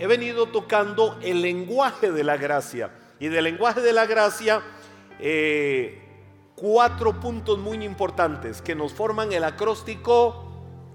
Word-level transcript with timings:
he 0.00 0.06
venido 0.06 0.46
tocando 0.46 1.18
el 1.20 1.42
lenguaje 1.42 2.10
de 2.10 2.24
la 2.24 2.38
gracia. 2.38 2.90
Y 3.18 3.28
del 3.28 3.44
lenguaje 3.44 3.82
de 3.82 3.92
la 3.92 4.06
gracia, 4.06 4.62
eh, 5.18 6.02
cuatro 6.54 7.20
puntos 7.20 7.58
muy 7.58 7.84
importantes 7.84 8.62
que 8.62 8.74
nos 8.74 8.94
forman 8.94 9.30
el 9.34 9.44
acróstico 9.44 10.42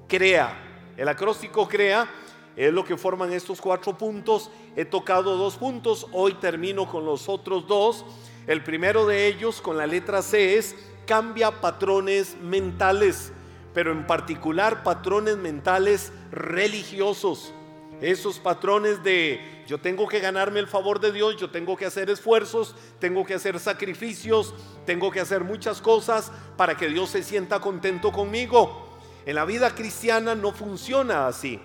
CREA. 0.08 0.58
El 0.98 1.08
acróstico 1.08 1.68
CREA 1.68 2.10
es 2.56 2.74
lo 2.74 2.84
que 2.84 2.98
forman 2.98 3.32
estos 3.32 3.62
cuatro 3.62 3.96
puntos. 3.96 4.50
He 4.76 4.86
tocado 4.86 5.38
dos 5.38 5.58
puntos, 5.58 6.08
hoy 6.12 6.34
termino 6.34 6.90
con 6.90 7.06
los 7.06 7.30
otros 7.30 7.68
dos. 7.68 8.04
El 8.48 8.64
primero 8.64 9.06
de 9.06 9.28
ellos, 9.28 9.62
con 9.62 9.78
la 9.78 9.86
letra 9.86 10.24
C, 10.24 10.58
es 10.58 10.76
cambia 11.06 11.62
patrones 11.62 12.36
mentales, 12.42 13.32
pero 13.72 13.92
en 13.92 14.08
particular 14.08 14.82
patrones 14.82 15.38
mentales 15.38 16.12
religiosos. 16.32 17.54
Esos 18.02 18.40
patrones 18.40 19.04
de 19.04 19.64
yo 19.68 19.80
tengo 19.80 20.08
que 20.08 20.20
ganarme 20.20 20.60
el 20.60 20.68
favor 20.68 21.00
de 21.00 21.12
Dios, 21.12 21.38
yo 21.38 21.50
tengo 21.50 21.78
que 21.78 21.86
hacer 21.86 22.10
esfuerzos, 22.10 22.76
tengo 23.00 23.26
que 23.26 23.34
hacer 23.34 23.60
sacrificios, 23.60 24.54
tengo 24.86 25.12
que 25.12 25.22
hacer 25.22 25.44
muchas 25.44 25.82
cosas 25.82 26.32
para 26.58 26.76
que 26.76 26.90
Dios 26.90 27.10
se 27.10 27.24
sienta 27.24 27.60
contento 27.60 28.12
conmigo. 28.12 29.00
En 29.26 29.36
la 29.36 29.46
vida 29.46 29.74
cristiana 29.74 30.36
no 30.36 30.52
funciona 30.52 31.28
así. 31.28 31.60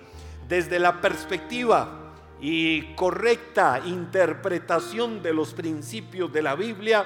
Desde 0.47 0.79
la 0.79 0.99
perspectiva 0.99 2.13
y 2.41 2.95
correcta 2.95 3.81
interpretación 3.85 5.21
de 5.21 5.33
los 5.33 5.53
principios 5.53 6.33
de 6.33 6.41
la 6.41 6.55
Biblia, 6.55 7.05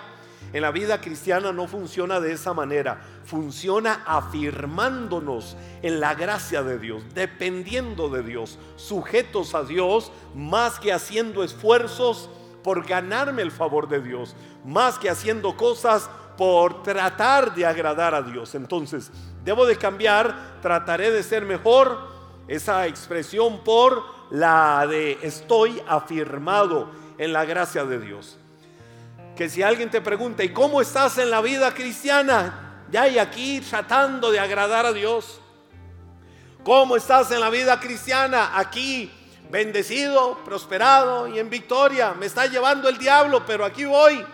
en 0.55 0.61
la 0.61 0.71
vida 0.71 1.01
cristiana 1.01 1.51
no 1.51 1.67
funciona 1.67 2.21
de 2.21 2.31
esa 2.31 2.53
manera. 2.53 3.01
Funciona 3.25 4.03
afirmándonos 4.05 5.57
en 5.81 5.99
la 5.99 6.15
gracia 6.15 6.63
de 6.63 6.79
Dios, 6.79 7.03
dependiendo 7.13 8.07
de 8.07 8.23
Dios, 8.23 8.57
sujetos 8.77 9.53
a 9.53 9.63
Dios, 9.63 10.13
más 10.33 10.79
que 10.79 10.93
haciendo 10.93 11.43
esfuerzos 11.43 12.29
por 12.63 12.87
ganarme 12.87 13.41
el 13.41 13.51
favor 13.51 13.89
de 13.89 13.99
Dios, 13.99 14.33
más 14.63 14.97
que 14.97 15.09
haciendo 15.09 15.57
cosas 15.57 16.09
por 16.37 16.83
tratar 16.83 17.53
de 17.53 17.65
agradar 17.65 18.15
a 18.15 18.21
Dios. 18.21 18.55
Entonces, 18.55 19.11
debo 19.43 19.65
de 19.65 19.75
cambiar, 19.75 20.61
trataré 20.61 21.11
de 21.11 21.23
ser 21.23 21.43
mejor, 21.43 21.99
esa 22.47 22.87
expresión 22.87 23.61
por 23.65 24.05
la 24.31 24.87
de 24.87 25.19
estoy 25.21 25.81
afirmado 25.85 26.91
en 27.17 27.33
la 27.33 27.43
gracia 27.43 27.83
de 27.83 27.99
Dios 27.99 28.37
que 29.35 29.49
si 29.49 29.61
alguien 29.61 29.89
te 29.89 30.01
pregunta, 30.01 30.43
¿y 30.43 30.49
cómo 30.49 30.81
estás 30.81 31.17
en 31.17 31.29
la 31.29 31.41
vida 31.41 31.73
cristiana? 31.73 32.83
Ya 32.89 33.07
y 33.07 33.19
aquí 33.19 33.61
tratando 33.61 34.31
de 34.31 34.39
agradar 34.39 34.85
a 34.85 34.93
Dios. 34.93 35.41
¿Cómo 36.63 36.95
estás 36.95 37.31
en 37.31 37.41
la 37.41 37.49
vida 37.49 37.79
cristiana? 37.79 38.57
Aquí 38.57 39.11
bendecido, 39.49 40.43
prosperado 40.43 41.27
y 41.27 41.39
en 41.39 41.49
victoria. 41.49 42.13
Me 42.13 42.25
está 42.25 42.45
llevando 42.45 42.89
el 42.89 42.97
diablo, 42.97 43.45
pero 43.45 43.65
aquí 43.65 43.85
voy, 43.85 44.25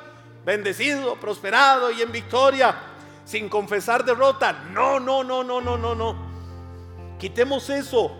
bendecido, 0.45 1.16
prosperado 1.16 1.91
y 1.91 2.02
en 2.02 2.11
victoria, 2.11 2.75
sin 3.25 3.49
confesar 3.49 4.05
derrota. 4.05 4.53
No, 4.72 4.99
no, 4.99 5.23
no, 5.23 5.44
no, 5.44 5.61
no, 5.61 5.77
no, 5.77 5.95
no. 5.95 6.31
Quitemos 7.19 7.69
eso, 7.69 8.11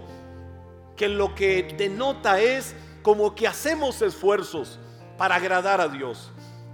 que 0.96 1.08
lo 1.08 1.34
que 1.34 1.74
denota 1.78 2.40
es 2.40 2.76
como 3.02 3.34
que 3.34 3.48
hacemos 3.48 4.02
esfuerzos 4.02 4.80
para 5.18 5.36
agradar 5.36 5.82
a 5.82 5.88
Dios. 5.88 6.32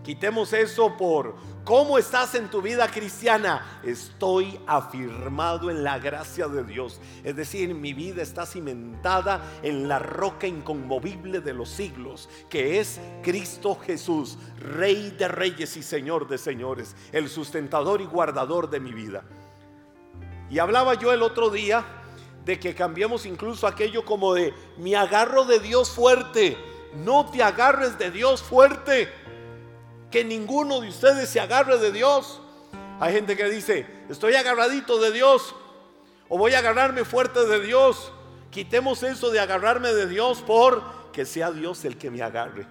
Quitemos 0.08 0.54
eso 0.54 0.96
por 0.96 1.36
cómo 1.66 1.98
estás 1.98 2.34
en 2.36 2.50
tu 2.50 2.62
vida 2.62 2.88
cristiana. 2.88 3.82
Estoy 3.84 4.58
afirmado 4.66 5.70
en 5.70 5.84
la 5.84 6.00
gracia 6.00 6.48
de 6.48 6.64
Dios. 6.64 7.02
Es 7.26 7.36
decir, 7.36 7.76
mi 7.76 7.92
vida 7.92 8.22
está 8.22 8.46
cimentada 8.46 9.42
en 9.64 9.90
la 9.90 10.00
roca 10.00 10.48
inconmovible 10.48 11.42
de 11.42 11.54
los 11.54 11.68
siglos, 11.68 12.30
que 12.50 12.80
es 12.80 13.02
Cristo 13.22 13.78
Jesús, 13.86 14.38
Rey 14.58 15.14
de 15.20 15.28
reyes 15.28 15.76
y 15.76 15.84
Señor 15.84 16.30
de 16.30 16.38
señores, 16.38 16.96
el 17.12 17.28
sustentador 17.28 18.00
y 18.00 18.06
guardador 18.06 18.70
de 18.70 18.80
mi 18.80 18.94
vida. 18.94 19.26
Y 20.50 20.60
hablaba 20.60 20.94
yo 20.94 21.12
el 21.12 21.22
otro 21.22 21.50
día 21.50 21.84
de 22.46 22.58
que 22.58 22.74
cambiemos 22.74 23.26
incluso 23.26 23.68
aquello 23.68 24.06
como 24.06 24.34
de 24.34 24.54
mi 24.78 24.96
agarro 24.96 25.44
de 25.44 25.60
Dios 25.60 25.90
fuerte. 25.90 26.58
No 26.96 27.30
te 27.30 27.44
agarres 27.44 28.00
de 28.00 28.10
Dios 28.10 28.42
fuerte 28.42 29.27
que 30.12 30.24
ninguno 30.24 30.82
de 30.82 30.90
ustedes 30.90 31.30
se 31.30 31.40
agarre 31.40 31.78
de 31.78 31.92
Dios. 31.92 32.42
Hay 33.00 33.14
gente 33.14 33.36
que 33.36 33.50
dice, 33.50 33.86
estoy 34.10 34.36
agarradito 34.36 35.00
de 35.00 35.12
Dios 35.12 35.56
o 36.30 36.38
voy 36.38 36.54
a 36.54 36.60
agarrarme 36.60 37.06
fuerte 37.06 37.46
de 37.46 37.60
Dios. 37.62 38.12
Quitemos 38.50 39.04
eso 39.04 39.30
de 39.30 39.40
agarrarme 39.40 39.94
de 39.94 40.08
Dios 40.08 40.42
por 40.42 41.12
que 41.12 41.26
sea 41.26 41.52
Dios 41.52 41.84
el 41.86 41.98
que 41.98 42.10
me 42.10 42.22
agarre. 42.22 42.66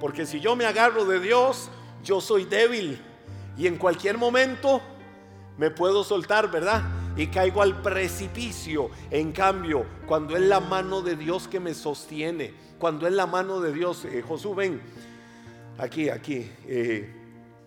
Porque 0.00 0.26
si 0.26 0.40
yo 0.40 0.56
me 0.56 0.66
agarro 0.66 1.04
de 1.04 1.20
Dios, 1.20 1.70
yo 2.02 2.20
soy 2.20 2.44
débil 2.44 3.00
y 3.56 3.66
en 3.66 3.76
cualquier 3.76 4.18
momento 4.18 4.82
me 5.56 5.70
puedo 5.70 6.04
soltar, 6.04 6.50
¿verdad? 6.50 6.82
Y 7.16 7.28
caigo 7.28 7.62
al 7.62 7.80
precipicio. 7.80 8.90
En 9.10 9.32
cambio, 9.32 9.86
cuando 10.06 10.36
es 10.36 10.42
la 10.42 10.60
mano 10.60 11.00
de 11.00 11.16
Dios 11.16 11.46
que 11.46 11.60
me 11.60 11.74
sostiene, 11.74 12.54
cuando 12.78 13.06
es 13.06 13.12
la 13.12 13.26
mano 13.26 13.60
de 13.60 13.72
Dios, 13.72 14.04
eh, 14.04 14.22
Josué, 14.26 14.54
ven, 14.56 14.82
aquí, 15.78 16.08
aquí, 16.08 16.50
eh, 16.66 17.12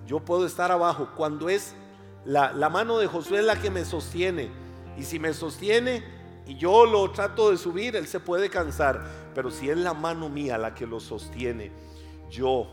yo 0.06 0.20
puedo 0.20 0.46
estar 0.46 0.72
abajo. 0.72 1.10
Cuando 1.16 1.50
es 1.50 1.76
la, 2.26 2.52
la 2.52 2.70
mano 2.70 2.98
de 2.98 3.08
Josué 3.08 3.42
la 3.42 3.60
que 3.60 3.70
me 3.70 3.86
sostiene. 3.86 4.50
Y 4.98 5.04
si 5.04 5.20
me 5.20 5.34
sostiene 5.34 6.04
y 6.48 6.56
yo 6.56 6.86
lo 6.86 7.12
trato 7.12 7.52
de 7.52 7.58
subir, 7.58 7.96
él 7.96 8.08
se 8.08 8.20
puede 8.20 8.50
cansar. 8.50 9.04
Pero 9.36 9.52
si 9.52 9.70
es 9.70 9.78
la 9.78 9.94
mano 9.94 10.30
mía 10.30 10.58
la 10.58 10.74
que 10.74 10.88
lo 10.88 11.00
sostiene, 11.00 11.72
yo 12.30 12.68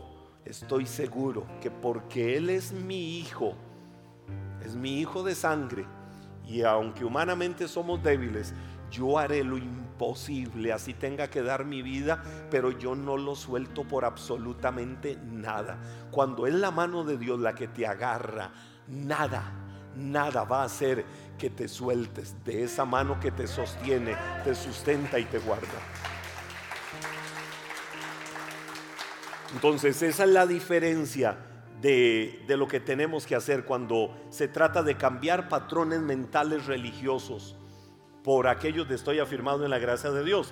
estoy 0.45 0.85
seguro 0.85 1.45
que 1.61 1.71
porque 1.71 2.37
Él 2.37 2.49
es 2.49 2.71
mi 2.71 3.19
hijo, 3.19 3.53
es 4.63 4.75
mi 4.75 4.99
hijo 4.99 5.23
de 5.23 5.35
sangre, 5.35 5.85
y 6.47 6.61
aunque 6.61 7.03
humanamente 7.03 7.67
somos 7.67 8.01
débiles, 8.03 8.53
yo 8.95 9.19
haré 9.19 9.43
lo 9.43 9.57
imposible, 9.57 10.71
así 10.71 10.93
tenga 10.93 11.29
que 11.29 11.41
dar 11.41 11.65
mi 11.65 11.81
vida, 11.81 12.23
pero 12.49 12.71
yo 12.71 12.95
no 12.95 13.17
lo 13.17 13.35
suelto 13.35 13.83
por 13.83 14.05
absolutamente 14.05 15.17
nada. 15.23 15.77
Cuando 16.11 16.47
es 16.47 16.53
la 16.53 16.71
mano 16.71 17.03
de 17.03 17.17
Dios 17.17 17.39
la 17.39 17.53
que 17.53 17.67
te 17.67 17.85
agarra, 17.85 18.51
nada, 18.87 19.51
nada 19.97 20.43
va 20.45 20.61
a 20.61 20.65
hacer 20.65 21.05
que 21.37 21.49
te 21.49 21.67
sueltes 21.67 22.35
de 22.45 22.63
esa 22.63 22.85
mano 22.85 23.19
que 23.19 23.31
te 23.31 23.47
sostiene, 23.47 24.15
te 24.43 24.55
sustenta 24.55 25.19
y 25.19 25.25
te 25.25 25.39
guarda. 25.39 25.67
Entonces 29.53 30.01
esa 30.01 30.23
es 30.23 30.29
la 30.29 30.47
diferencia 30.47 31.37
de, 31.81 32.43
de, 32.47 32.57
lo 32.57 32.67
que 32.67 32.79
tenemos 32.79 33.25
que 33.27 33.35
hacer 33.35 33.65
cuando 33.65 34.15
se 34.29 34.47
trata 34.47 34.83
de 34.83 34.95
cambiar 34.95 35.49
patrones 35.49 35.99
mentales 35.99 36.65
religiosos 36.65 37.57
por 38.25 38.47
aquellos 38.47 38.89
de 38.89 38.95
estoy 38.95 39.19
afirmado 39.19 39.63
en 39.65 39.69
la 39.69 39.77
gracia 39.77 40.09
de 40.09 40.23
Dios. 40.23 40.51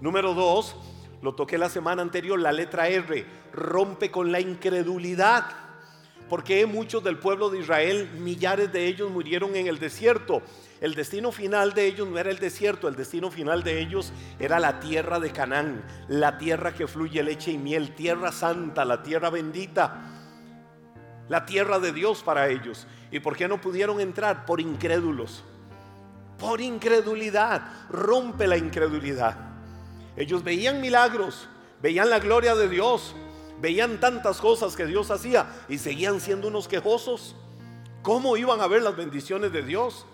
Número 0.00 0.32
dos, 0.32 0.74
lo 1.20 1.34
toqué 1.34 1.58
la 1.58 1.68
semana 1.68 2.00
anterior, 2.00 2.40
la 2.40 2.50
letra 2.50 2.88
R, 2.88 3.26
rompe 3.52 4.10
con 4.10 4.32
la 4.32 4.40
incredulidad. 4.40 5.44
Porque 6.30 6.64
muchos 6.64 7.04
del 7.04 7.18
pueblo 7.18 7.50
de 7.50 7.58
Israel, 7.58 8.08
millares 8.18 8.72
de 8.72 8.86
ellos 8.86 9.10
murieron 9.10 9.54
en 9.54 9.66
el 9.66 9.78
desierto. 9.78 10.40
El 10.80 10.94
destino 10.94 11.30
final 11.30 11.74
de 11.74 11.88
ellos 11.88 12.08
no 12.08 12.16
era 12.16 12.30
el 12.30 12.38
desierto, 12.38 12.88
el 12.88 12.96
destino 12.96 13.30
final 13.30 13.62
de 13.62 13.80
ellos 13.80 14.14
era 14.38 14.58
la 14.58 14.80
tierra 14.80 15.20
de 15.20 15.30
Canaán, 15.30 15.84
la 16.08 16.38
tierra 16.38 16.72
que 16.72 16.86
fluye 16.86 17.22
leche 17.22 17.50
y 17.50 17.58
miel, 17.58 17.94
tierra 17.94 18.32
santa, 18.32 18.86
la 18.86 19.02
tierra 19.02 19.28
bendita, 19.28 20.06
la 21.28 21.44
tierra 21.44 21.80
de 21.80 21.92
Dios 21.92 22.22
para 22.22 22.48
ellos. 22.48 22.86
¿Y 23.10 23.20
por 23.20 23.36
qué 23.36 23.46
no 23.46 23.60
pudieron 23.60 24.00
entrar? 24.00 24.46
Por 24.46 24.58
incrédulos 24.58 25.44
por 26.40 26.60
incredulidad. 26.60 27.62
Rompe 27.90 28.46
la 28.46 28.56
incredulidad. 28.56 29.36
Ellos 30.16 30.42
veían 30.42 30.80
milagros, 30.80 31.48
veían 31.80 32.10
la 32.10 32.18
gloria 32.18 32.54
de 32.54 32.68
Dios, 32.68 33.14
veían 33.60 34.00
tantas 34.00 34.38
cosas 34.38 34.74
que 34.74 34.86
Dios 34.86 35.10
hacía 35.10 35.46
y 35.68 35.78
seguían 35.78 36.20
siendo 36.20 36.48
unos 36.48 36.66
quejosos. 36.66 37.36
¿Cómo 38.02 38.36
iban 38.36 38.60
a 38.60 38.66
ver 38.66 38.82
las 38.82 38.96
bendiciones 38.96 39.52
de 39.52 39.62
Dios? 39.62 40.06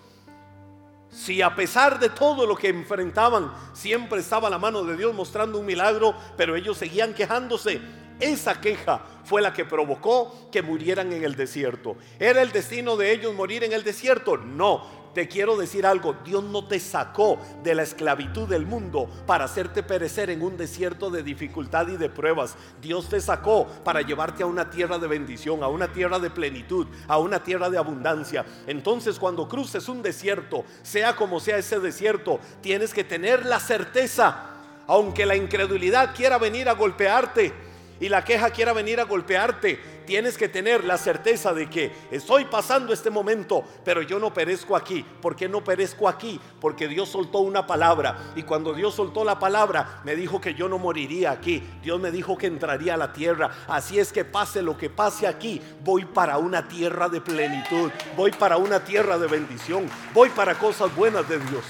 Si 1.11 1.41
a 1.41 1.55
pesar 1.55 1.99
de 2.01 2.11
todo 2.11 2.47
lo 2.47 2.57
que 2.57 2.69
enfrentaban, 2.69 3.53
siempre 3.73 4.21
estaba 4.21 4.51
la 4.51 4.59
mano 4.59 4.83
de 4.83 4.97
Dios 4.97 5.15
mostrando 5.15 5.59
un 5.59 5.67
milagro, 5.67 6.15
pero 6.37 6.57
ellos 6.57 6.77
seguían 6.77 7.15
quejándose. 7.15 7.81
Esa 8.19 8.61
queja 8.61 9.01
fue 9.25 9.41
la 9.41 9.53
que 9.53 9.65
provocó 9.65 10.49
que 10.51 10.63
murieran 10.63 11.13
en 11.13 11.23
el 11.23 11.37
desierto. 11.37 11.97
¿Era 12.19 12.43
el 12.43 12.51
destino 12.51 12.97
de 12.97 13.13
ellos 13.13 13.35
morir 13.35 13.63
en 13.63 13.73
el 13.73 13.85
desierto? 13.85 14.37
No, 14.37 15.06
te 15.17 15.29
quiero 15.29 15.57
decir 15.57 15.87
algo, 15.87 16.15
Dios 16.27 16.45
no 16.45 16.67
te 16.67 16.79
sacó 16.79 17.39
de 17.63 17.75
la 17.75 17.85
esclavitud 17.85 18.47
del 18.47 18.67
mundo 18.67 19.09
para 19.27 19.47
hacerte 19.47 19.83
perecer 19.83 20.29
en 20.29 20.43
un 20.43 20.59
desierto 20.59 21.09
de 21.09 21.23
dificultad 21.23 21.89
y 21.89 21.97
de 21.97 22.11
pruebas. 22.11 22.55
Dios 22.83 23.09
te 23.09 23.19
sacó 23.23 23.67
para 23.83 24.03
llevarte 24.03 24.43
a 24.43 24.47
una 24.47 24.69
tierra 24.69 24.99
de 24.99 25.07
bendición, 25.07 25.63
a 25.63 25.69
una 25.69 25.91
tierra 25.91 26.19
de 26.19 26.29
plenitud, 26.29 26.87
a 27.09 27.17
una 27.17 27.43
tierra 27.43 27.71
de 27.71 27.79
abundancia. 27.79 28.45
Entonces 28.67 29.19
cuando 29.19 29.49
cruces 29.49 29.89
un 29.89 30.03
desierto, 30.03 30.67
sea 30.83 31.17
como 31.17 31.41
sea 31.41 31.57
ese 31.57 31.81
desierto, 31.81 32.39
tienes 32.61 32.93
que 32.93 33.03
tener 33.03 33.47
la 33.47 33.59
certeza 33.59 34.51
Aunque 34.87 35.25
la 35.25 35.35
incredulidad 35.35 36.15
quiera 36.15 36.37
venir 36.37 36.69
a 36.69 36.75
golpearte 36.75 37.55
y 37.99 38.11
la 38.11 38.23
queja 38.23 38.51
quiera 38.51 38.75
venir 38.75 39.01
a 39.01 39.05
golpearte, 39.05 39.81
tienes 40.07 40.39
que 40.39 40.49
tener 40.49 40.85
la 40.85 40.97
certeza 40.97 41.53
de 41.53 41.69
que 41.69 41.93
estoy 42.11 42.47
pasando 42.47 42.93
este 42.93 43.11
momento, 43.11 43.65
pero 43.85 44.03
yo 44.03 44.19
no 44.19 44.33
perezco 44.33 44.77
aquí. 44.77 45.05
¿Por 45.21 45.37
qué 45.37 45.49
no 45.49 45.63
perezco 45.63 46.09
aquí? 46.09 46.41
Porque 46.61 46.89
Dios 46.89 47.09
soltó 47.09 47.41
una 47.41 47.67
palabra 47.67 48.33
y 48.37 48.45
cuando 48.45 48.73
Dios 48.73 48.95
soltó 48.95 49.25
la 49.25 49.39
palabra 49.39 50.01
me 50.05 50.17
dijo 50.17 50.41
que 50.41 50.55
yo 50.55 50.69
no 50.69 50.79
moriría 50.79 51.33
aquí. 51.33 51.63
Dios 51.83 52.01
me 52.01 52.11
dijo 52.11 52.39
que 52.39 52.47
entraría 52.47 52.95
a 52.95 52.97
la 52.97 53.13
tierra. 53.13 53.51
Así 53.69 53.99
es 53.99 54.13
que 54.13 54.25
pase 54.25 54.63
lo 54.63 54.79
que 54.79 54.89
pase 54.89 55.27
aquí, 55.27 55.61
voy 55.85 56.05
para 56.05 56.39
una 56.39 56.69
tierra 56.69 57.09
de 57.09 57.21
plenitud, 57.21 57.91
voy 58.17 58.31
para 58.31 58.57
una 58.57 58.85
tierra 58.85 59.19
de 59.19 59.27
bendición, 59.27 59.89
voy 60.15 60.31
para 60.31 60.55
cosas 60.55 60.95
buenas 60.95 61.29
de 61.29 61.39
Dios. 61.39 61.65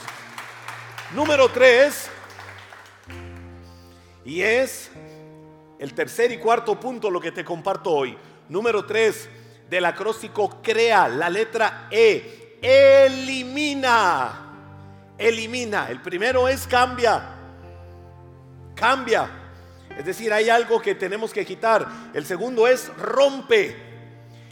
Número 1.14 1.48
tres, 1.48 2.10
y 4.24 4.42
es 4.42 4.90
el 5.78 5.94
tercer 5.94 6.32
y 6.32 6.38
cuarto 6.38 6.78
punto 6.78 7.10
lo 7.10 7.20
que 7.20 7.32
te 7.32 7.44
comparto 7.44 7.90
hoy. 7.90 8.16
Número 8.48 8.84
tres 8.86 9.28
del 9.68 9.84
acróstico 9.84 10.62
crea, 10.62 11.08
la 11.08 11.28
letra 11.28 11.88
E, 11.90 12.58
elimina. 12.62 14.42
Elimina. 15.18 15.88
El 15.90 16.00
primero 16.00 16.48
es 16.48 16.66
cambia. 16.66 17.34
Cambia. 18.74 19.30
Es 19.96 20.04
decir, 20.04 20.32
hay 20.32 20.50
algo 20.50 20.80
que 20.80 20.94
tenemos 20.94 21.32
que 21.32 21.44
quitar. 21.44 21.86
El 22.12 22.26
segundo 22.26 22.66
es 22.68 22.88
rompe. 22.96 23.74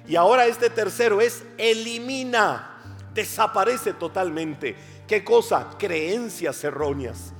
Y 0.06 0.16
ahora 0.16 0.46
este 0.46 0.70
tercero 0.70 1.20
es 1.20 1.44
elimina. 1.58 2.80
Desaparece 3.12 3.92
totalmente. 3.92 4.74
¿Qué 5.06 5.22
cosa? 5.22 5.70
Creencias 5.78 6.64
erróneas. 6.64 7.32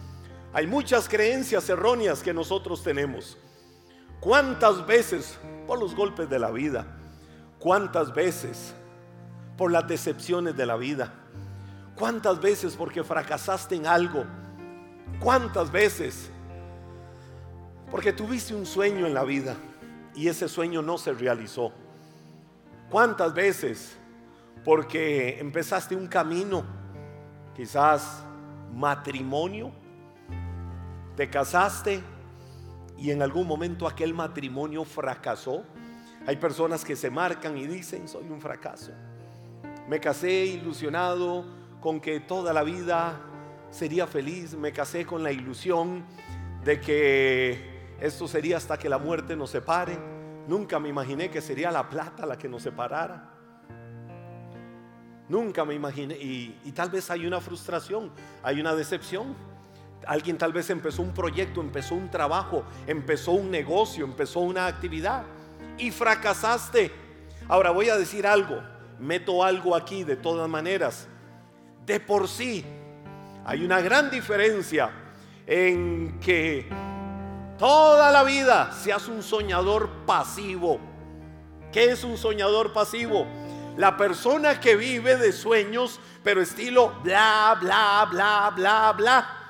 Hay 0.53 0.67
muchas 0.67 1.09
creencias 1.09 1.69
erróneas 1.69 2.23
que 2.23 2.33
nosotros 2.33 2.83
tenemos. 2.83 3.39
¿Cuántas 4.25 4.87
veces 4.87 5.39
por 5.67 5.79
los 5.79 5.95
golpes 5.95 6.31
de 6.31 6.39
la 6.39 6.51
vida? 6.51 6.87
¿Cuántas 7.59 8.15
veces 8.15 8.75
por 9.59 9.71
las 9.71 9.87
decepciones 9.87 10.57
de 10.57 10.65
la 10.65 10.77
vida? 10.77 11.13
¿Cuántas 11.95 12.41
veces 12.41 12.75
porque 12.75 13.05
fracasaste 13.05 13.75
en 13.75 13.87
algo? 13.87 14.25
¿Cuántas 15.21 15.71
veces 15.71 16.31
porque 17.91 18.15
tuviste 18.15 18.55
un 18.55 18.65
sueño 18.65 19.07
en 19.07 19.13
la 19.13 19.25
vida 19.25 19.57
y 20.15 20.29
ese 20.29 20.49
sueño 20.49 20.81
no 20.81 20.97
se 20.97 21.13
realizó? 21.13 21.71
¿Cuántas 22.89 23.35
veces 23.35 23.95
porque 24.65 25.39
empezaste 25.39 25.95
un 25.95 26.07
camino, 26.07 26.65
quizás 27.55 28.25
matrimonio, 28.73 29.71
te 31.15 31.29
casaste 31.29 32.14
y 32.99 33.11
en 33.11 33.23
algún 33.23 33.47
momento 33.47 33.87
aquel 33.87 34.15
matrimonio 34.15 34.85
fracasó. 34.85 35.65
Hay 36.27 36.37
personas 36.37 36.85
que 36.85 36.97
se 36.97 37.11
marcan 37.11 37.57
y 37.59 37.67
dicen, 37.67 38.09
soy 38.09 38.29
un 38.31 38.41
fracaso. 38.41 38.93
Me 39.89 40.01
casé 40.01 40.47
ilusionado 40.47 41.45
con 41.81 42.01
que 42.01 42.21
toda 42.21 42.53
la 42.53 42.63
vida 42.63 43.21
sería 43.71 44.07
feliz. 44.07 44.55
Me 44.55 44.73
casé 44.73 45.05
con 45.05 45.23
la 45.23 45.33
ilusión 45.33 46.05
de 46.65 46.81
que 46.81 47.95
esto 48.01 48.27
sería 48.27 48.57
hasta 48.57 48.79
que 48.79 48.89
la 48.89 48.99
muerte 48.99 49.37
nos 49.37 49.51
separe. 49.51 49.99
Nunca 50.49 50.79
me 50.79 50.89
imaginé 50.89 51.31
que 51.31 51.41
sería 51.41 51.71
la 51.71 51.89
plata 51.89 52.25
la 52.25 52.39
que 52.39 52.49
nos 52.49 52.63
separara. 52.63 53.31
Nunca 55.29 55.65
me 55.65 55.75
imaginé. 55.75 56.15
Y, 56.15 56.59
y 56.65 56.73
tal 56.73 56.91
vez 56.91 57.11
hay 57.11 57.27
una 57.27 57.41
frustración, 57.41 58.11
hay 58.43 58.61
una 58.61 58.75
decepción. 58.75 59.35
Alguien 60.07 60.39
tal 60.39 60.53
vez 60.53 60.71
empezó 60.71 61.03
un 61.03 61.13
proyecto, 61.13 61.61
empezó 61.61 61.95
un 61.95 62.11
trabajo, 62.11 62.65
empezó 62.87 63.33
un 63.33 63.51
negocio, 63.51 64.05
empezó 64.05 64.41
una 64.41 64.67
actividad 64.67 65.25
y 65.79 65.91
fracasaste. 65.91 66.93
Ahora 67.49 67.71
voy 67.71 67.89
a 67.89 67.97
decir 67.97 68.27
algo, 68.27 68.63
meto 68.99 69.45
algo 69.45 69.75
aquí 69.77 70.05
de 70.05 70.17
todas 70.17 70.49
maneras. 70.49 71.09
De 71.87 72.01
por 72.01 72.29
sí 72.29 72.65
hay 73.45 73.65
una 73.65 73.81
gran 73.81 74.11
diferencia 74.11 74.91
en 75.47 76.19
que 76.21 76.69
toda 77.59 78.11
la 78.11 78.23
vida 78.23 78.73
seas 78.73 79.09
un 79.09 79.23
soñador 79.23 79.89
pasivo. 80.07 80.81
¿Qué 81.73 81.93
es 81.93 82.05
un 82.05 82.17
soñador 82.17 82.73
pasivo? 82.73 83.27
La 83.77 83.97
persona 83.97 84.61
que 84.61 84.77
vive 84.77 85.17
de 85.17 85.33
sueños, 85.33 85.99
pero 86.23 86.41
estilo 86.41 86.95
bla, 87.03 87.57
bla, 87.61 88.09
bla, 88.11 88.53
bla, 88.55 88.93
bla 88.93 89.44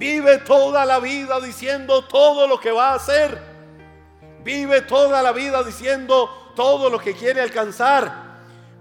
Vive 0.00 0.38
toda 0.38 0.86
la 0.86 0.98
vida 0.98 1.38
diciendo 1.40 2.06
todo 2.06 2.48
lo 2.48 2.58
que 2.58 2.72
va 2.72 2.92
a 2.92 2.94
hacer. 2.94 3.38
Vive 4.42 4.80
toda 4.80 5.22
la 5.22 5.30
vida 5.32 5.62
diciendo 5.62 6.52
todo 6.56 6.88
lo 6.88 6.98
que 6.98 7.12
quiere 7.12 7.42
alcanzar. 7.42 8.10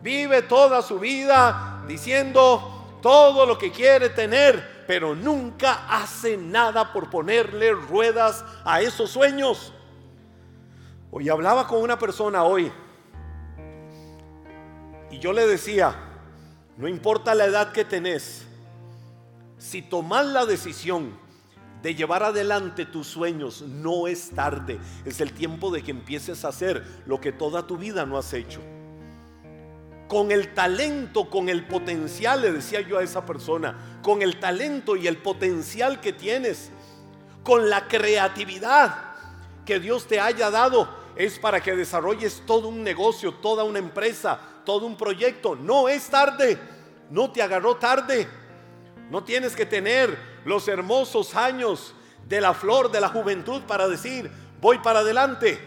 Vive 0.02 0.44
toda 0.44 0.82
su 0.82 0.98
vida 0.98 1.84
diciendo 1.86 3.00
todo 3.02 3.46
lo 3.46 3.58
que 3.58 3.70
quiere 3.70 4.08
tener, 4.08 4.86
pero 4.88 5.14
nunca 5.14 5.88
hace 5.90 6.38
nada 6.38 6.94
por 6.94 7.10
ponerle 7.10 7.74
ruedas 7.74 8.46
a 8.64 8.80
esos 8.80 9.12
sueños. 9.12 9.74
Hoy 11.12 11.28
hablaba 11.28 11.68
con 11.68 11.82
una 11.82 12.00
persona 12.00 12.46
hoy 12.46 12.72
y 15.12 15.20
yo 15.20 15.34
le 15.34 15.46
decía, 15.46 15.94
no 16.78 16.88
importa 16.88 17.36
la 17.36 17.44
edad 17.44 17.74
que 17.74 17.84
tenés, 17.84 18.46
si 19.60 19.82
tomas 19.82 20.26
la 20.26 20.46
decisión 20.46 21.12
de 21.84 21.94
llevar 21.94 22.24
adelante 22.24 22.86
tus 22.86 23.08
sueños, 23.08 23.62
no 23.62 24.08
es 24.08 24.32
tarde. 24.32 24.80
Es 25.06 25.22
el 25.22 25.34
tiempo 25.34 25.70
de 25.70 25.84
que 25.84 25.92
empieces 25.92 26.44
a 26.44 26.50
hacer 26.50 27.04
lo 27.06 27.22
que 27.22 27.32
toda 27.32 27.68
tu 27.68 27.78
vida 27.78 28.06
no 28.06 28.18
has 28.18 28.34
hecho. 28.34 28.62
Con 30.08 30.32
el 30.32 30.54
talento, 30.54 31.30
con 31.30 31.50
el 31.50 31.68
potencial, 31.68 32.42
le 32.42 32.52
decía 32.52 32.82
yo 32.82 32.98
a 32.98 33.04
esa 33.04 33.26
persona, 33.26 34.00
con 34.02 34.22
el 34.22 34.40
talento 34.40 34.96
y 34.96 35.08
el 35.08 35.18
potencial 35.18 36.02
que 36.02 36.14
tienes, 36.14 36.72
con 37.44 37.70
la 37.70 37.88
creatividad 37.88 39.10
que 39.66 39.80
Dios 39.80 40.08
te 40.08 40.20
haya 40.20 40.50
dado, 40.50 40.90
es 41.16 41.38
para 41.38 41.62
que 41.62 41.76
desarrolles 41.76 42.44
todo 42.46 42.70
un 42.70 42.82
negocio, 42.82 43.34
toda 43.36 43.64
una 43.66 43.80
empresa, 43.80 44.40
todo 44.66 44.86
un 44.86 44.98
proyecto. 44.98 45.56
No 45.56 45.90
es 45.90 46.10
tarde, 46.10 46.58
no 47.12 47.32
te 47.32 47.42
agarró 47.42 47.76
tarde. 47.76 48.28
No 49.10 49.24
tienes 49.24 49.56
que 49.56 49.66
tener 49.66 50.18
los 50.46 50.68
hermosos 50.68 51.36
años 51.36 51.96
de 52.28 52.42
la 52.42 52.54
flor 52.54 52.92
de 52.92 53.02
la 53.02 53.10
juventud 53.10 53.64
para 53.64 53.88
decir, 53.88 54.30
voy 54.62 54.78
para 54.80 55.00
adelante. 55.00 55.60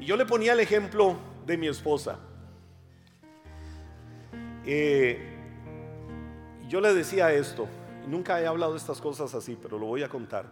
Y 0.00 0.06
yo 0.06 0.16
le 0.16 0.26
ponía 0.26 0.52
el 0.52 0.60
ejemplo 0.60 1.16
de 1.46 1.56
mi 1.56 1.68
esposa. 1.68 2.18
Eh, 4.64 5.36
yo 6.68 6.80
le 6.80 6.92
decía 6.92 7.32
esto, 7.32 7.68
nunca 8.08 8.40
he 8.40 8.46
hablado 8.46 8.72
de 8.72 8.78
estas 8.78 9.00
cosas 9.00 9.32
así, 9.34 9.56
pero 9.60 9.78
lo 9.78 9.86
voy 9.86 10.02
a 10.02 10.08
contar. 10.08 10.46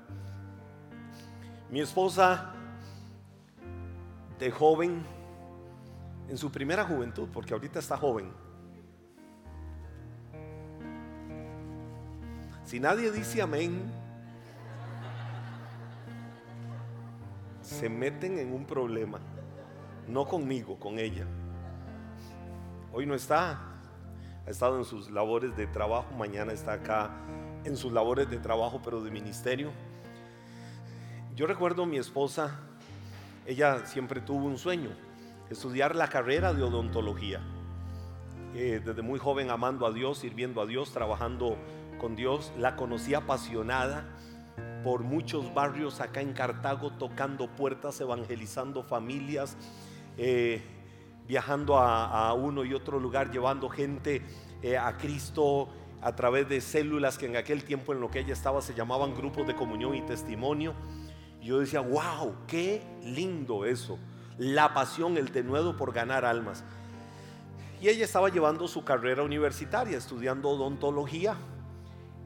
Mi 1.71 1.81
esposa 1.81 2.55
de 4.39 4.51
joven, 4.53 5.05
en 6.29 6.39
su 6.39 6.53
primera 6.53 6.85
juventud, 6.85 7.29
porque 7.33 7.53
ahorita 7.53 7.81
está 7.81 7.97
joven, 7.97 8.33
Si 12.75 12.81
nadie 12.81 13.13
dice 13.13 13.41
amén, 13.41 13.89
se 17.63 17.89
meten 17.89 18.37
en 18.41 18.53
un 18.53 18.67
problema. 18.67 19.21
No 20.09 20.27
conmigo, 20.27 20.77
con 20.81 20.99
ella. 20.99 21.25
Hoy 22.93 23.07
no 23.07 23.15
está. 23.15 23.61
Ha 24.45 24.51
estado 24.51 24.77
en 24.77 24.85
sus 24.85 25.09
labores 25.09 25.57
de 25.57 25.69
trabajo. 25.69 26.13
Mañana 26.19 26.53
está 26.53 26.73
acá 26.73 27.13
en 27.63 27.77
sus 27.77 27.93
labores 27.93 28.29
de 28.29 28.39
trabajo, 28.39 28.81
pero 28.83 29.01
de 29.05 29.13
ministerio. 29.13 29.71
Yo 31.37 31.47
recuerdo 31.47 31.85
a 31.85 31.87
mi 31.87 31.99
esposa. 31.99 32.59
Ella 33.47 33.87
siempre 33.87 34.21
tuvo 34.21 34.47
un 34.47 34.59
sueño. 34.59 34.91
Estudiar 35.49 35.95
la 35.95 36.09
carrera 36.09 36.53
de 36.53 36.65
odontología. 36.65 37.41
Eh, 38.53 38.83
desde 38.85 39.03
muy 39.03 39.21
joven 39.21 39.51
amando 39.51 39.87
a 39.87 39.93
Dios, 39.93 40.19
sirviendo 40.19 40.61
a 40.61 40.67
Dios, 40.67 40.93
trabajando 40.93 41.57
con 41.99 42.17
Dios, 42.17 42.53
la 42.59 42.77
conocí 42.77 43.15
apasionada 43.15 44.05
por 44.85 45.03
muchos 45.03 45.53
barrios 45.55 46.01
acá 46.01 46.21
en 46.21 46.35
Cartago, 46.35 46.93
tocando 46.93 47.49
puertas, 47.49 48.01
evangelizando 48.01 48.83
familias, 48.83 49.57
eh, 50.19 50.63
viajando 51.27 51.79
a, 51.79 52.33
uno 52.35 52.65
y 52.65 52.75
otro 52.75 53.01
lugar, 53.01 53.31
llevando 53.31 53.69
gente 53.69 54.23
eh, 54.63 54.77
a 54.77 54.97
Cristo 54.99 55.69
a 56.03 56.15
través 56.15 56.49
de 56.51 56.61
células 56.61 57.17
que 57.17 57.27
en 57.27 57.37
aquel 57.37 57.65
tiempo 57.65 57.95
en 57.95 58.01
lo 58.01 58.11
que 58.11 58.21
ella 58.21 58.35
estaba 58.35 58.61
se 58.61 58.75
llamaban 58.75 59.15
grupos 59.15 59.47
de 59.47 59.55
comunión 59.55 59.95
y 59.95 60.03
testimonio. 60.03 60.75
Yo 61.41 61.59
decía, 61.61 61.81
wow, 61.81 62.35
qué 62.47 62.83
lindo 63.03 63.65
eso. 63.65 63.99
La 64.37 64.75
pasión, 64.75 65.17
el 65.17 65.33
denuedo 65.33 65.77
por 65.77 65.93
ganar 65.95 66.27
almas. 66.27 66.63
Y 67.81 67.89
ella 67.89 68.05
estaba 68.05 68.29
llevando 68.29 68.69
su 68.69 68.85
carrera 68.85 69.23
universitaria, 69.23 69.97
estudiando 69.97 70.51
odontología 70.51 71.37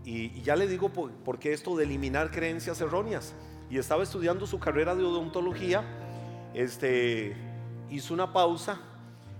Y, 0.04 0.40
ya 0.42 0.56
le 0.56 0.66
digo 0.66 0.88
por, 0.90 1.38
qué 1.38 1.52
esto 1.52 1.76
de 1.76 1.84
eliminar 1.84 2.30
creencias 2.30 2.80
erróneas. 2.80 3.34
Y 3.70 3.78
estaba 3.78 4.02
estudiando 4.02 4.46
su 4.46 4.58
carrera 4.58 4.94
de 4.94 5.04
odontología, 5.04 5.84
este, 6.54 7.36
hizo 7.90 8.14
una 8.14 8.32
pausa 8.32 8.80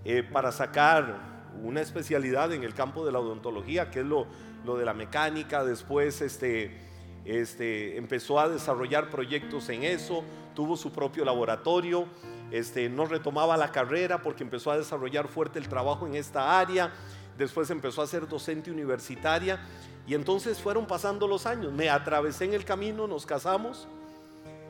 eh, 0.05 0.23
para 0.23 0.53
sacar 0.53 1.29
una 1.63 1.81
especialidad 1.81 2.53
en 2.53 2.63
el 2.63 2.75
campo 2.75 3.05
de 3.05 3.13
la 3.13 3.19
odontología, 3.19 3.91
que 3.91 4.01
es 4.01 4.07
lo, 4.07 4.27
lo 4.65 4.77
de 4.77 4.85
la 4.85 4.95
mecánica, 4.95 5.65
después 5.65 6.21
este, 6.21 6.77
este, 7.25 7.97
empezó 7.97 8.41
a 8.41 8.49
desarrollar 8.49 9.11
proyectos 9.11 9.69
en 9.69 9.83
eso, 9.83 10.23
tuvo 10.55 10.77
su 10.77 10.93
propio 10.93 11.25
laboratorio, 11.25 12.07
este, 12.51 12.89
no 12.89 13.05
retomaba 13.05 13.57
la 13.57 13.71
carrera 13.71 14.23
porque 14.23 14.43
empezó 14.43 14.71
a 14.71 14.79
desarrollar 14.79 15.29
fuerte 15.29 15.59
el 15.59 15.69
trabajo 15.69 16.07
en 16.07 16.15
esta 16.15 16.59
área, 16.59 16.93
después 17.39 17.71
empezó 17.71 18.03
a 18.03 18.07
ser 18.07 18.29
docente 18.29 18.71
universitaria 18.71 19.61
y 20.07 20.15
entonces 20.15 20.59
fueron 20.59 20.87
pasando 20.87 21.27
los 21.29 21.47
años, 21.47 21.73
me 21.73 21.89
atravesé 21.89 22.45
en 22.45 22.55
el 22.55 22.65
camino, 22.65 23.07
nos 23.07 23.25
casamos 23.25 23.87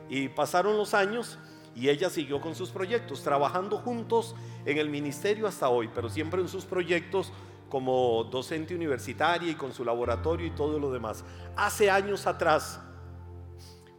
y 0.07 0.29
pasaron 0.29 0.77
los 0.77 0.93
años 0.93 1.39
y 1.75 1.89
ella 1.89 2.09
siguió 2.09 2.39
con 2.41 2.55
sus 2.55 2.69
proyectos, 2.69 3.23
trabajando 3.23 3.77
juntos 3.77 4.35
en 4.65 4.77
el 4.77 4.89
ministerio 4.89 5.47
hasta 5.47 5.69
hoy, 5.69 5.89
pero 5.93 6.09
siempre 6.09 6.41
en 6.41 6.47
sus 6.47 6.65
proyectos 6.65 7.31
como 7.69 8.23
docente 8.25 8.75
universitaria 8.75 9.51
y 9.51 9.55
con 9.55 9.73
su 9.73 9.85
laboratorio 9.85 10.45
y 10.47 10.51
todo 10.51 10.79
lo 10.79 10.91
demás. 10.91 11.23
Hace 11.55 11.89
años 11.89 12.27
atrás, 12.27 12.79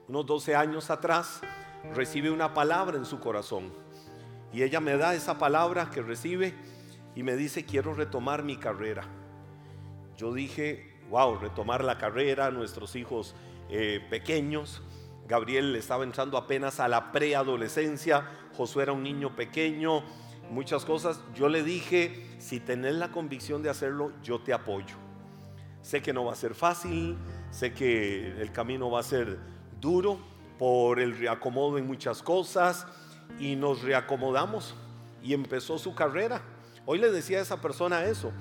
unos 0.09 0.27
12 0.27 0.57
años 0.57 0.91
atrás, 0.91 1.41
recibe 1.95 2.31
una 2.31 2.53
palabra 2.53 2.97
en 2.97 3.05
su 3.05 3.21
corazón. 3.21 3.73
Y 4.53 4.63
ella 4.63 4.81
me 4.81 4.97
da 4.97 5.15
esa 5.15 5.39
palabra 5.39 5.91
que 5.91 6.03
recibe 6.03 6.55
y 7.15 7.23
me 7.23 7.37
dice, 7.37 7.65
quiero 7.65 7.95
retomar 7.95 8.43
mi 8.43 8.57
carrera. 8.57 9.05
Yo 10.17 10.33
dije, 10.33 10.99
wow, 11.11 11.39
retomar 11.39 11.85
la 11.85 11.99
carrera, 11.99 12.51
nuestros 12.51 12.97
hijos 12.97 13.35
eh, 13.69 14.01
pequeños. 14.11 14.83
Gabriel 15.27 15.75
estaba 15.77 16.05
entrando 16.05 16.37
apenas 16.37 16.81
a 16.81 16.89
la 16.89 17.13
preadolescencia, 17.13 18.27
Josué 18.57 18.85
era 18.85 18.93
un 18.93 19.03
niño 19.03 19.37
pequeño, 19.37 20.03
muchas 20.51 20.85
cosas. 20.85 21.23
Yo 21.35 21.49
le 21.49 21.63
dije, 21.63 22.27
si 22.39 22.61
tenés 22.61 22.95
la 22.95 23.11
convicción 23.11 23.63
de 23.63 23.71
hacerlo, 23.71 24.13
yo 24.23 24.41
te 24.41 24.53
apoyo. 24.53 24.97
Sé 25.83 26.03
que 26.03 26.13
no 26.13 26.25
va 26.25 26.33
a 26.33 26.37
ser 26.37 26.55
fácil, 26.55 27.17
sé 27.51 27.73
que 27.73 28.41
el 28.41 28.53
camino 28.53 28.91
va 28.91 29.01
a 29.01 29.05
ser 29.05 29.39
duro 29.81 30.19
por 30.59 31.01
el 31.01 31.17
reacomodo 31.17 31.79
en 31.79 31.87
muchas 31.87 32.23
cosas 32.23 32.87
y 33.39 33.57
nos 33.57 33.83
reacomodamos 33.83 34.75
y 35.23 35.33
empezó 35.33 35.79
su 35.79 35.95
carrera. 35.95 36.43
Hoy 36.87 36.99
le 36.99 37.11
decía 37.11 37.39
a 37.39 37.43
esa 37.43 37.61
persona 37.61 38.05
eso. 38.05 38.33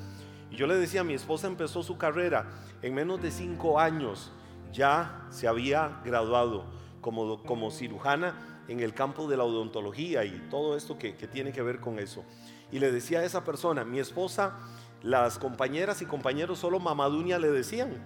Y 0.51 0.55
yo 0.55 0.67
le 0.67 0.75
decía, 0.75 1.03
mi 1.03 1.13
esposa 1.13 1.47
empezó 1.47 1.83
su 1.83 1.97
carrera 1.97 2.49
en 2.81 2.93
menos 2.93 3.21
de 3.21 3.31
cinco 3.31 3.79
años, 3.79 4.31
ya 4.71 5.27
se 5.29 5.47
había 5.47 6.01
graduado 6.03 6.65
como, 7.01 7.43
como 7.43 7.71
cirujana 7.71 8.63
en 8.67 8.79
el 8.79 8.93
campo 8.93 9.27
de 9.27 9.35
la 9.35 9.43
odontología 9.43 10.23
y 10.23 10.47
todo 10.49 10.77
esto 10.77 10.97
que, 10.97 11.11
tiene 11.13 11.51
que 11.51 11.61
ver 11.61 11.79
con 11.79 11.99
eso. 11.99 12.23
Y 12.71 12.79
le 12.79 12.91
decía 12.91 13.19
a 13.19 13.23
esa 13.23 13.43
persona, 13.43 13.83
mi 13.83 13.99
esposa, 13.99 14.57
las 15.01 15.39
compañeras 15.39 16.01
y 16.01 16.05
compañeros 16.05 16.59
solo 16.59 16.79
mamaduña 16.79 17.39
le 17.39 17.49
decían, 17.49 17.97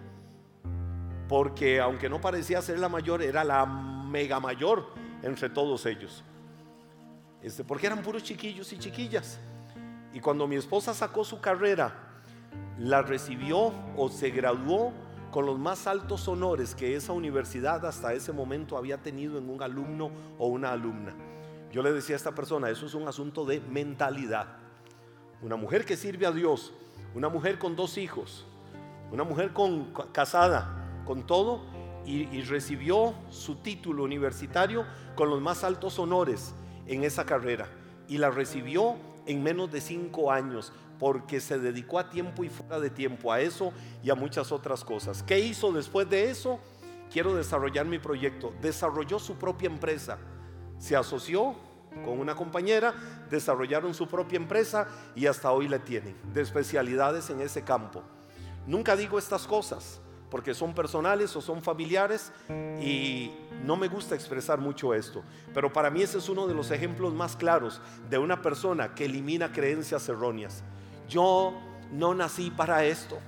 porque 1.27 1.81
aunque 1.81 2.09
no 2.09 2.21
parecía 2.21 2.61
ser 2.61 2.79
la 2.79 2.89
mayor, 2.89 3.21
era 3.21 3.43
la 3.43 3.65
mega 3.65 4.39
mayor 4.39 4.87
entre 5.21 5.49
todos 5.49 5.85
ellos. 5.85 6.23
Este, 7.41 7.65
porque 7.65 7.87
eran 7.87 8.01
puros 8.01 8.23
chiquillos 8.23 8.71
y 8.71 8.77
chiquillas. 8.77 9.39
Y 10.13 10.19
cuando 10.19 10.47
mi 10.47 10.55
esposa 10.55 10.93
sacó 10.93 11.25
su 11.25 11.41
carrera, 11.41 11.93
la 12.77 13.01
recibió 13.01 13.73
o 13.97 14.09
se 14.09 14.29
graduó 14.29 14.93
con 15.31 15.47
los 15.47 15.57
más 15.57 15.87
altos 15.87 16.27
honores 16.27 16.75
que 16.75 16.95
esa 16.95 17.11
universidad 17.11 17.83
hasta 17.85 18.13
ese 18.13 18.31
momento 18.31 18.77
había 18.77 19.01
tenido 19.01 19.39
en 19.39 19.49
un 19.49 19.61
alumno 19.63 20.11
o 20.37 20.47
una 20.47 20.71
alumna. 20.71 21.15
Yo 21.71 21.81
le 21.81 21.91
decía 21.91 22.15
a 22.15 22.17
esta 22.17 22.35
persona, 22.35 22.69
eso 22.69 22.85
es 22.85 22.93
un 22.93 23.07
asunto 23.07 23.43
de 23.43 23.59
mentalidad. 23.59 24.45
Una 25.41 25.55
mujer 25.55 25.85
que 25.85 25.97
sirve 25.97 26.27
a 26.27 26.31
Dios, 26.31 26.71
una 27.15 27.29
mujer 27.29 27.57
con 27.57 27.75
dos 27.75 27.97
hijos, 27.97 28.45
una 29.11 29.23
mujer 29.23 29.51
casada, 30.11 31.01
con 31.05 31.25
todo, 31.25 31.61
y 32.05 32.41
recibió 32.41 33.15
su 33.31 33.55
título 33.55 34.03
universitario 34.03 34.85
con 35.15 35.29
los 35.29 35.41
más 35.41 35.63
altos 35.63 35.97
honores 35.97 36.53
en 36.85 37.03
esa 37.03 37.25
carrera. 37.25 37.67
Y 38.07 38.19
la 38.19 38.29
recibió 38.29 38.97
en 39.25 39.43
menos 39.43 39.71
de 39.71 39.81
cinco 39.81 40.31
años 40.31 40.73
porque 40.99 41.39
se 41.39 41.59
dedicó 41.59 41.99
a 41.99 42.09
tiempo 42.09 42.43
y 42.43 42.49
fuera 42.49 42.79
de 42.79 42.89
tiempo 42.89 43.31
a 43.31 43.41
eso 43.41 43.73
y 44.03 44.09
a 44.09 44.15
muchas 44.15 44.51
otras 44.51 44.83
cosas. 44.83 45.23
¿Qué 45.23 45.39
hizo 45.39 45.71
después 45.71 46.09
de 46.09 46.29
eso? 46.29 46.59
Quiero 47.11 47.35
desarrollar 47.35 47.85
mi 47.85 47.99
proyecto. 47.99 48.53
Desarrolló 48.61 49.19
su 49.19 49.35
propia 49.35 49.67
empresa. 49.67 50.17
Se 50.77 50.95
asoció 50.95 51.55
con 52.05 52.19
una 52.19 52.35
compañera, 52.35 52.93
desarrollaron 53.29 53.93
su 53.93 54.07
propia 54.07 54.37
empresa 54.37 54.87
y 55.15 55.27
hasta 55.27 55.51
hoy 55.51 55.67
la 55.67 55.79
tienen, 55.79 56.15
de 56.33 56.41
especialidades 56.41 57.29
en 57.29 57.41
ese 57.41 57.63
campo. 57.63 58.01
Nunca 58.65 58.95
digo 58.95 59.19
estas 59.19 59.45
cosas 59.45 60.01
porque 60.33 60.53
son 60.53 60.73
personales 60.73 61.33
o 61.35 61.41
son 61.41 61.61
familiares 61.61 62.33
y 62.81 63.31
no 63.63 63.77
me 63.77 63.87
gusta 63.87 64.15
expresar 64.15 64.59
mucho 64.59 64.93
esto, 64.93 65.23
pero 65.53 65.71
para 65.71 65.89
mí 65.89 66.01
ese 66.01 66.17
es 66.17 66.27
uno 66.27 66.47
de 66.47 66.55
los 66.55 66.71
ejemplos 66.71 67.13
más 67.13 67.37
claros 67.37 67.79
de 68.09 68.17
una 68.17 68.41
persona 68.41 68.95
que 68.95 69.05
elimina 69.05 69.51
creencias 69.51 70.09
erróneas 70.09 70.63
yo 71.07 71.53
no 71.91 72.15
nací 72.15 72.49
para 72.49 72.83
esto, 72.85 73.19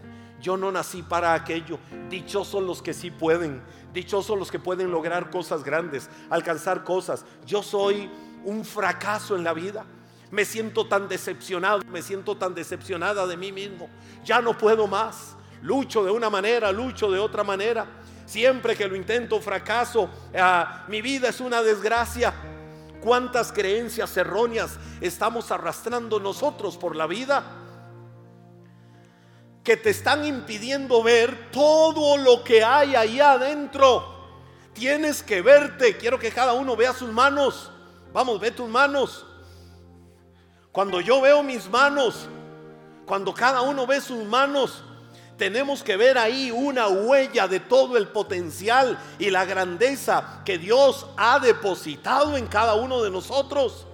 yo 0.42 0.58
no 0.58 0.72
nací 0.72 1.04
para 1.04 1.36
aquello. 1.36 1.78
Dichosos 2.10 2.64
los 2.64 2.82
que 2.82 2.96
sí 2.96 3.12
pueden, 3.12 3.62
dichosos 3.94 4.38
los 4.38 4.52
que 4.52 4.58
pueden 4.60 4.90
lograr 4.90 5.30
cosas 5.30 5.64
grandes, 5.64 6.10
alcanzar 6.32 6.84
cosas. 6.84 7.26
Yo 7.46 7.62
soy 7.62 8.10
un 8.44 8.66
fracaso 8.66 9.36
en 9.36 9.44
la 9.44 9.54
vida. 9.54 9.86
Me 10.32 10.46
siento 10.46 10.88
tan 10.88 11.08
decepcionado, 11.08 11.82
me 11.88 12.02
siento 12.02 12.36
tan 12.36 12.56
decepcionada 12.56 13.28
de 13.28 13.38
mí 13.38 13.52
mismo. 13.52 13.88
Ya 14.24 14.42
no 14.42 14.58
puedo 14.58 14.88
más. 14.88 15.36
Lucho 15.66 16.04
de 16.04 16.12
una 16.12 16.30
manera, 16.30 16.72
lucho 16.72 17.12
de 17.12 17.20
otra 17.20 17.44
manera. 17.44 17.88
Siempre 18.26 18.76
que 18.76 18.88
lo 18.88 18.96
intento, 18.96 19.42
fracaso. 19.42 20.10
Ah, 20.38 20.86
mi 20.88 21.02
vida 21.02 21.30
es 21.30 21.40
una 21.42 21.62
desgracia. 21.62 22.34
¿Cuántas 23.02 23.52
creencias 23.52 24.16
erróneas 24.16 24.78
estamos 25.02 25.52
arrastrando 25.52 26.20
nosotros 26.20 26.78
por 26.78 26.96
la 26.96 27.08
vida? 27.08 27.44
que 29.66 29.76
te 29.76 29.90
están 29.90 30.24
impidiendo 30.24 31.02
ver 31.02 31.50
todo 31.52 32.18
lo 32.18 32.44
que 32.44 32.64
hay 32.64 32.96
ahí 32.96 33.20
adentro. 33.20 34.06
Tienes 34.74 35.24
que 35.24 35.42
verte. 35.42 35.98
Quiero 35.98 36.20
que 36.20 36.32
cada 36.32 36.54
uno 36.54 36.76
vea 36.76 36.94
sus 36.94 37.12
manos. 37.12 37.72
Vamos, 38.14 38.40
ve 38.40 38.52
tus 38.52 38.70
manos. 38.70 39.26
Cuando 40.72 41.02
yo 41.02 41.20
veo 41.20 41.42
mis 41.42 41.68
manos, 41.68 42.30
cuando 43.08 43.34
cada 43.34 43.62
uno 43.62 43.88
ve 43.88 44.00
sus 44.02 44.24
manos, 44.26 44.84
tenemos 45.38 45.84
que 45.84 45.98
ver 45.98 46.18
ahí 46.18 46.50
una 46.50 46.88
huella 46.88 47.48
de 47.48 47.60
todo 47.60 47.98
el 47.98 48.08
potencial 48.08 48.98
y 49.20 49.30
la 49.30 49.44
grandeza 49.46 50.42
que 50.46 50.58
Dios 50.58 51.08
ha 51.18 51.40
depositado 51.40 52.38
en 52.38 52.48
cada 52.48 52.76
uno 52.76 53.02
de 53.04 53.12
nosotros. 53.12 53.86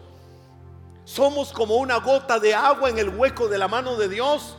Somos 1.04 1.52
como 1.52 1.78
una 1.78 1.98
gota 1.98 2.40
de 2.40 2.54
agua 2.54 2.90
en 2.90 3.00
el 3.00 3.10
hueco 3.10 3.48
de 3.48 3.58
la 3.58 3.68
mano 3.68 3.96
de 3.96 4.08
Dios. 4.08 4.56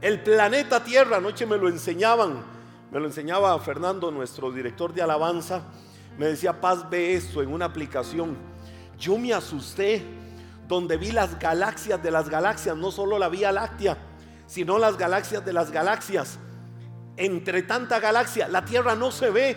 El 0.00 0.20
planeta 0.22 0.82
Tierra, 0.82 1.18
anoche 1.18 1.46
me 1.46 1.56
lo 1.56 1.68
enseñaban, 1.68 2.42
me 2.90 2.98
lo 2.98 3.06
enseñaba 3.06 3.58
Fernando, 3.60 4.10
nuestro 4.10 4.50
director 4.50 4.92
de 4.92 5.02
alabanza, 5.02 5.62
me 6.18 6.26
decía, 6.26 6.60
Paz, 6.60 6.90
ve 6.90 7.14
esto 7.14 7.40
en 7.40 7.52
una 7.52 7.66
aplicación. 7.66 8.36
Yo 8.98 9.16
me 9.16 9.32
asusté 9.32 10.04
donde 10.66 10.96
vi 10.96 11.12
las 11.12 11.38
galaxias 11.38 12.02
de 12.02 12.10
las 12.10 12.28
galaxias, 12.28 12.76
no 12.76 12.90
solo 12.90 13.18
la 13.18 13.28
Vía 13.28 13.52
Láctea, 13.52 14.09
sino 14.50 14.78
las 14.78 14.98
galaxias 14.98 15.44
de 15.44 15.52
las 15.52 15.70
galaxias. 15.70 16.36
Entre 17.16 17.62
tanta 17.62 18.00
galaxia, 18.00 18.48
la 18.48 18.64
Tierra 18.64 18.96
no 18.96 19.12
se 19.12 19.30
ve, 19.30 19.56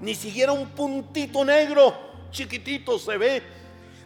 ni 0.00 0.16
siquiera 0.16 0.50
un 0.50 0.70
puntito 0.70 1.44
negro, 1.44 1.94
chiquitito 2.32 2.98
se 2.98 3.16
ve, 3.16 3.42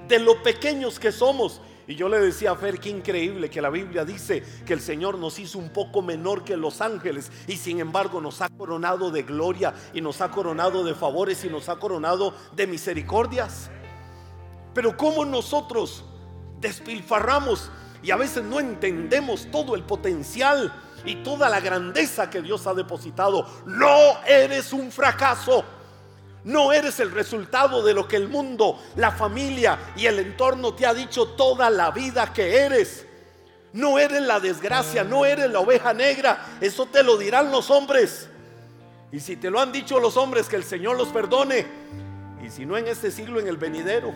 de 0.07 0.19
lo 0.19 0.43
pequeños 0.43 0.99
que 0.99 1.13
somos. 1.13 1.63
Y 1.87 1.95
yo 1.95 2.11
le 2.11 2.21
decía 2.21 2.51
a 2.51 2.57
Fer, 2.57 2.79
qué 2.79 2.91
increíble 2.91 3.49
que 3.49 3.63
la 3.63 3.71
Biblia 3.71 4.05
dice 4.05 4.43
que 4.67 4.75
el 4.75 4.83
Señor 4.83 5.17
nos 5.17 5.39
hizo 5.39 5.59
un 5.59 5.71
poco 5.71 6.03
menor 6.03 6.45
que 6.45 6.59
los 6.59 6.83
ángeles 6.83 7.33
y 7.47 7.57
sin 7.57 7.81
embargo 7.81 8.21
nos 8.21 8.43
ha 8.43 8.51
coronado 8.51 9.11
de 9.11 9.23
gloria 9.23 9.73
y 9.95 10.03
nos 10.03 10.21
ha 10.21 10.31
coronado 10.31 10.85
de 10.85 10.95
favores 10.95 11.43
y 11.45 11.49
nos 11.49 11.71
ha 11.71 11.77
coronado 11.77 12.35
de 12.55 12.67
misericordias. 12.67 13.71
Pero 14.75 14.95
como 14.95 15.25
nosotros 15.25 16.05
despilfarramos 16.61 17.71
y 18.02 18.11
a 18.11 18.17
veces 18.17 18.45
no 18.45 18.61
entendemos 18.61 19.47
todo 19.50 19.75
el 19.75 19.83
potencial 19.83 20.73
y 21.05 21.17
toda 21.17 21.49
la 21.49 21.61
grandeza 21.61 22.31
que 22.31 22.43
Dios 22.43 22.67
ha 22.67 22.75
depositado, 22.75 23.47
no 23.67 24.25
eres 24.26 24.73
un 24.73 24.90
fracaso. 24.90 25.64
No 26.45 26.73
eres 26.73 26.99
el 27.00 27.11
resultado 27.11 27.83
de 27.83 27.93
lo 27.93 28.07
que 28.07 28.17
el 28.17 28.28
mundo, 28.28 28.81
la 28.97 29.11
familia 29.11 29.93
y 29.97 30.07
el 30.07 30.19
entorno 30.19 30.73
te 30.73 30.87
ha 30.87 30.95
dicho 30.95 31.28
toda 31.31 31.69
la 31.69 31.90
vida 31.90 32.33
que 32.33 32.61
eres. 32.61 33.05
No 33.73 33.99
eres 33.99 34.23
la 34.23 34.40
desgracia, 34.40 35.05
no 35.05 35.26
eres 35.26 35.50
la 35.50 35.61
oveja 35.61 35.93
negra. 35.93 36.57
Eso 36.61 36.87
te 36.87 37.02
lo 37.02 37.19
dirán 37.19 37.50
los 37.50 37.71
hombres. 37.71 38.28
Y 39.12 39.21
si 39.21 39.37
te 39.37 39.50
lo 39.50 39.61
han 39.61 39.73
dicho 39.73 40.00
los 40.00 40.17
hombres, 40.17 40.49
que 40.49 40.57
el 40.57 40.64
Señor 40.64 40.97
los 40.97 41.09
perdone. 41.09 41.67
Y 42.43 42.50
si 42.50 42.64
no 42.64 42.76
en 42.76 42.87
este 42.87 43.11
siglo, 43.11 43.40
en 43.40 43.49
el 43.49 43.57
venidero. 43.57 44.14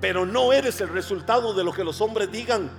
Pero 0.00 0.26
no 0.26 0.52
eres 0.52 0.80
el 0.80 0.88
resultado 0.88 1.54
de 1.54 1.64
lo 1.64 1.72
que 1.72 1.84
los 1.84 2.00
hombres 2.00 2.30
digan. 2.30 2.70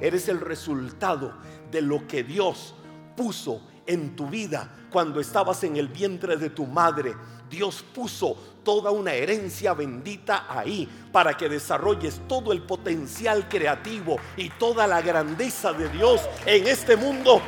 Eres 0.00 0.28
el 0.28 0.40
resultado 0.40 1.34
de 1.70 1.82
lo 1.82 2.06
que 2.06 2.22
Dios 2.22 2.74
puso 3.16 3.62
en 3.86 4.14
tu 4.14 4.28
vida 4.28 4.70
cuando 4.90 5.20
estabas 5.20 5.64
en 5.64 5.76
el 5.76 5.88
vientre 5.88 6.36
de 6.36 6.50
tu 6.50 6.66
madre. 6.66 7.14
Dios 7.50 7.82
puso 7.94 8.36
toda 8.62 8.90
una 8.90 9.14
herencia 9.14 9.72
bendita 9.72 10.46
ahí 10.48 10.88
para 11.10 11.36
que 11.36 11.48
desarrolles 11.48 12.20
todo 12.28 12.52
el 12.52 12.62
potencial 12.62 13.48
creativo 13.48 14.18
y 14.36 14.50
toda 14.50 14.86
la 14.86 15.00
grandeza 15.00 15.72
de 15.72 15.88
Dios 15.88 16.20
en 16.44 16.66
este 16.66 16.96
mundo. 16.96 17.40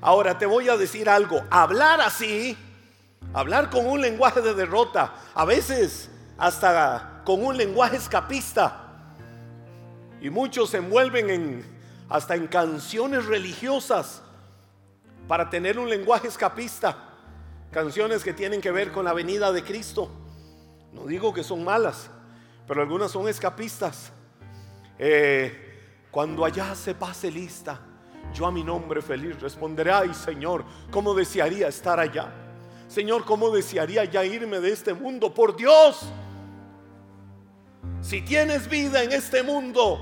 Ahora 0.00 0.38
te 0.38 0.46
voy 0.46 0.68
a 0.68 0.76
decir 0.76 1.08
algo, 1.08 1.42
hablar 1.50 2.00
así, 2.00 2.56
hablar 3.36 3.68
con 3.68 3.86
un 3.86 4.00
lenguaje 4.00 4.40
de 4.40 4.54
derrota, 4.54 5.12
a 5.34 5.44
veces 5.44 6.08
hasta 6.38 7.20
con 7.22 7.44
un 7.44 7.54
lenguaje 7.54 7.98
escapista. 7.98 9.04
Y 10.22 10.30
muchos 10.30 10.70
se 10.70 10.78
envuelven 10.78 11.28
en 11.28 11.76
hasta 12.08 12.34
en 12.34 12.46
canciones 12.46 13.26
religiosas 13.26 14.22
para 15.28 15.50
tener 15.50 15.78
un 15.78 15.90
lenguaje 15.90 16.28
escapista. 16.28 16.96
Canciones 17.70 18.24
que 18.24 18.32
tienen 18.32 18.62
que 18.62 18.70
ver 18.70 18.90
con 18.90 19.04
la 19.04 19.12
venida 19.12 19.52
de 19.52 19.62
Cristo. 19.62 20.10
No 20.94 21.04
digo 21.04 21.34
que 21.34 21.44
son 21.44 21.62
malas, 21.62 22.08
pero 22.66 22.80
algunas 22.80 23.10
son 23.10 23.28
escapistas. 23.28 24.12
Eh, 24.98 26.08
cuando 26.10 26.42
allá 26.42 26.74
se 26.74 26.94
pase 26.94 27.30
lista, 27.30 27.80
yo 28.32 28.46
a 28.46 28.50
mi 28.50 28.64
nombre 28.64 29.02
feliz 29.02 29.38
responderé, 29.38 29.92
ay 29.92 30.14
Señor, 30.14 30.64
¿cómo 30.90 31.12
desearía 31.12 31.68
estar 31.68 32.00
allá? 32.00 32.45
Señor, 32.88 33.24
¿cómo 33.24 33.50
desearía 33.50 34.04
ya 34.04 34.24
irme 34.24 34.60
de 34.60 34.72
este 34.72 34.94
mundo? 34.94 35.32
Por 35.34 35.56
Dios, 35.56 36.06
si 38.00 38.22
tienes 38.22 38.68
vida 38.68 39.02
en 39.02 39.12
este 39.12 39.42
mundo, 39.42 40.00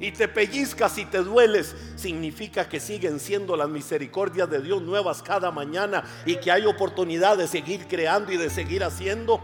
y 0.00 0.12
te 0.12 0.26
pellizcas 0.26 0.96
y 0.96 1.04
te 1.04 1.18
dueles, 1.18 1.76
significa 1.94 2.66
que 2.68 2.80
siguen 2.80 3.20
siendo 3.20 3.54
las 3.54 3.68
misericordias 3.68 4.48
de 4.48 4.62
Dios 4.62 4.80
nuevas 4.80 5.22
cada 5.22 5.50
mañana 5.50 6.02
y 6.24 6.36
que 6.36 6.50
hay 6.50 6.64
oportunidad 6.64 7.36
de 7.36 7.46
seguir 7.46 7.86
creando 7.86 8.32
y 8.32 8.38
de 8.38 8.48
seguir 8.48 8.82
haciendo. 8.82 9.40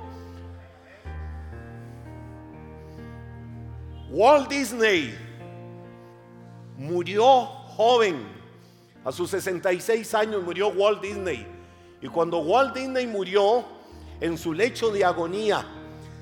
Walt 4.08 4.48
Disney 4.48 5.14
murió 6.78 7.44
joven, 7.76 8.26
a 9.04 9.12
sus 9.12 9.30
66 9.30 10.14
años 10.14 10.42
murió 10.42 10.68
Walt 10.68 11.02
Disney. 11.02 11.55
Y 12.00 12.08
cuando 12.08 12.38
Walt 12.38 12.74
Disney 12.74 13.06
murió, 13.06 13.64
en 14.20 14.38
su 14.38 14.52
lecho 14.52 14.90
de 14.90 15.04
agonía, 15.04 15.64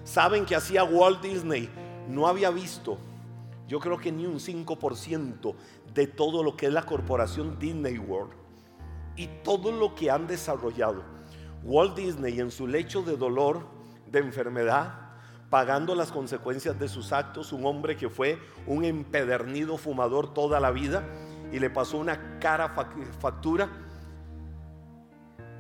¿saben 0.05 0.45
que 0.45 0.57
hacía 0.57 0.85
Walt 0.85 1.23
Disney? 1.23 1.69
No 2.09 2.27
había 2.27 2.51
visto 2.51 2.99
yo 3.67 3.81
creo 3.81 3.99
que 3.99 4.13
ni 4.13 4.27
un 4.27 4.39
5% 4.39 5.55
de 5.95 6.07
todo 6.07 6.43
lo 6.43 6.57
que 6.57 6.67
es 6.67 6.73
la 6.73 6.85
corporación 6.85 7.59
Disney 7.59 7.99
World 7.99 8.33
y 9.17 9.29
todo 9.43 9.73
lo 9.73 9.95
que 9.95 10.11
han 10.11 10.27
desarrollado. 10.27 11.03
Walt 11.63 11.97
Disney 11.97 12.41
en 12.41 12.51
su 12.51 12.67
lecho 12.67 13.03
de 13.03 13.17
dolor, 13.17 13.67
de 14.11 14.19
enfermedad, 14.19 15.01
pagando 15.49 15.95
las 15.95 16.13
consecuencias 16.13 16.79
de 16.79 16.89
sus 16.89 17.13
actos, 17.13 17.53
un 17.53 17.65
hombre 17.65 17.97
que 17.97 18.11
fue 18.11 18.39
un 18.67 18.85
empedernido 18.85 19.79
fumador 19.79 20.35
toda 20.35 20.61
la 20.61 20.71
vida 20.71 21.07
y 21.53 21.59
le 21.59 21.71
pasó 21.71 21.99
una 21.99 22.39
cara 22.41 22.75
factura, 23.19 23.71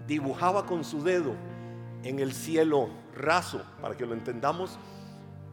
dibujaba 0.06 0.66
con 0.66 0.84
su 0.84 1.02
dedo 1.02 1.34
en 2.02 2.18
el 2.18 2.32
cielo 2.32 2.88
raso, 3.14 3.62
para 3.80 3.96
que 3.96 4.06
lo 4.06 4.14
entendamos, 4.14 4.78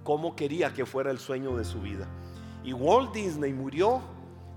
cómo 0.03 0.35
quería 0.35 0.73
que 0.73 0.85
fuera 0.85 1.11
el 1.11 1.19
sueño 1.19 1.55
de 1.55 1.63
su 1.63 1.81
vida. 1.81 2.07
Y 2.63 2.73
Walt 2.73 3.13
Disney 3.13 3.53
murió 3.53 4.01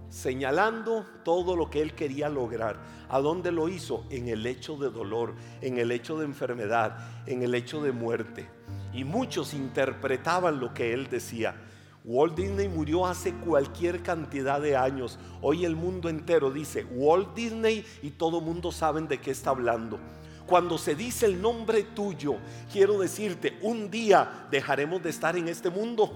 señalando 0.09 1.05
todo 1.25 1.57
lo 1.57 1.71
que 1.71 1.83
él 1.83 1.95
quería 1.95 2.29
lograr. 2.29 2.79
¿A 3.09 3.21
dónde 3.21 3.51
lo 3.51 3.69
hizo? 3.69 4.05
En 4.11 4.29
el 4.29 4.47
hecho 4.47 4.77
de 4.77 4.91
dolor, 4.91 5.35
en 5.61 5.79
el 5.79 5.91
hecho 5.91 6.19
de 6.19 6.25
enfermedad, 6.25 6.99
en 7.27 7.43
el 7.43 7.55
hecho 7.55 7.83
de 7.83 7.93
muerte. 7.93 8.49
Y 8.93 9.05
muchos 9.05 9.55
interpretaban 9.55 10.61
lo 10.61 10.73
que 10.73 10.93
él 10.93 11.09
decía. 11.09 11.57
Walt 12.05 12.37
Disney 12.37 12.69
murió 12.69 13.07
hace 13.07 13.33
cualquier 13.33 14.03
cantidad 14.03 14.61
de 14.61 14.77
años. 14.77 15.19
Hoy 15.41 15.65
el 15.65 15.75
mundo 15.75 16.11
entero 16.11 16.51
dice 16.51 16.85
Walt 16.85 17.35
Disney 17.35 17.85
y 18.03 18.11
todo 18.11 18.43
mundo 18.43 18.71
sabe 18.71 19.01
de 19.01 19.19
qué 19.19 19.31
está 19.31 19.51
hablando. 19.51 19.99
Cuando 20.47 20.77
se 20.77 20.95
dice 20.95 21.25
el 21.25 21.41
nombre 21.41 21.83
tuyo, 21.83 22.37
quiero 22.71 22.99
decirte, 22.99 23.59
un 23.63 23.91
día 23.91 24.47
dejaremos 24.51 25.03
de 25.03 25.09
estar 25.09 25.35
en 25.35 25.49
este 25.49 25.71
mundo. 25.71 26.13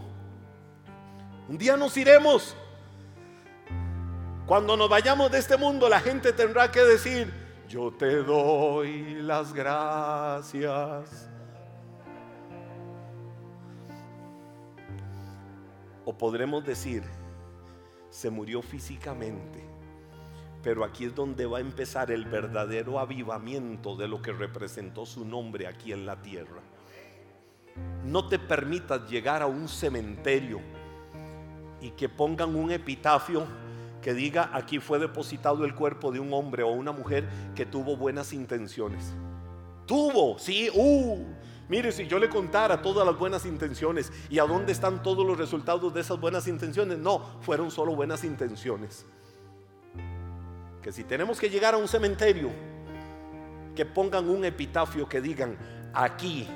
Un 1.49 1.57
día 1.57 1.79
nos 1.79 1.97
iremos. 1.97 2.55
Cuando 4.47 4.77
nos 4.77 4.91
vayamos 4.91 5.31
de 5.31 5.39
este 5.39 5.57
mundo, 5.57 5.89
la 5.89 6.01
gente 6.01 6.35
tendrá 6.35 6.71
que 6.71 6.81
decir, 6.81 7.33
yo 7.67 7.91
te 7.93 8.23
doy 8.23 9.23
las 9.23 9.55
gracias. 9.55 11.31
O 16.09 16.15
podremos 16.17 16.65
decir, 16.65 17.03
se 18.09 18.31
murió 18.31 18.63
físicamente, 18.63 19.63
pero 20.63 20.83
aquí 20.83 21.05
es 21.05 21.15
donde 21.15 21.45
va 21.45 21.59
a 21.59 21.61
empezar 21.61 22.11
el 22.11 22.25
verdadero 22.25 22.99
avivamiento 22.99 23.95
de 23.95 24.09
lo 24.09 24.23
que 24.23 24.33
representó 24.33 25.05
su 25.05 25.27
nombre 25.27 25.67
aquí 25.67 25.93
en 25.93 26.07
la 26.07 26.17
tierra. 26.23 26.63
No 28.07 28.27
te 28.27 28.39
permitas 28.39 29.07
llegar 29.11 29.43
a 29.43 29.47
un 29.49 29.69
cementerio 29.69 30.61
y 31.83 31.91
que 31.91 32.09
pongan 32.09 32.57
un 32.57 32.71
epitafio 32.71 33.47
que 34.01 34.15
diga 34.15 34.49
aquí 34.55 34.79
fue 34.79 34.99
depositado 34.99 35.67
el 35.67 35.75
cuerpo 35.75 36.11
de 36.11 36.21
un 36.21 36.33
hombre 36.33 36.63
o 36.63 36.69
una 36.69 36.93
mujer 36.93 37.29
que 37.55 37.67
tuvo 37.67 37.99
buenas 37.99 38.33
intenciones. 38.33 39.13
Tuvo, 39.85 40.39
sí, 40.39 40.71
uh. 40.75 41.38
Mire, 41.69 41.93
si 41.93 42.07
yo 42.07 42.19
le 42.19 42.31
contara 42.31 42.81
todas 42.81 43.07
las 43.07 43.19
buenas 43.19 43.45
intenciones 43.45 44.11
y 44.31 44.39
a 44.39 44.45
dónde 44.45 44.73
están 44.73 45.03
todos 45.03 45.27
los 45.27 45.37
resultados 45.37 45.93
de 45.93 46.01
esas 46.01 46.19
buenas 46.19 46.49
intenciones, 46.49 46.99
no, 46.99 47.21
fueron 47.43 47.71
solo 47.71 47.95
buenas 47.95 48.25
intenciones. 48.25 49.05
Que 50.83 50.93
si 50.93 51.05
tenemos 51.05 51.39
que 51.39 51.51
llegar 51.51 51.75
a 51.75 51.77
un 51.77 51.87
cementerio, 51.87 52.51
que 53.77 53.85
pongan 53.85 54.31
un 54.31 54.47
epitafio 54.47 55.07
que 55.07 55.21
digan, 55.21 55.59
aquí 55.93 56.49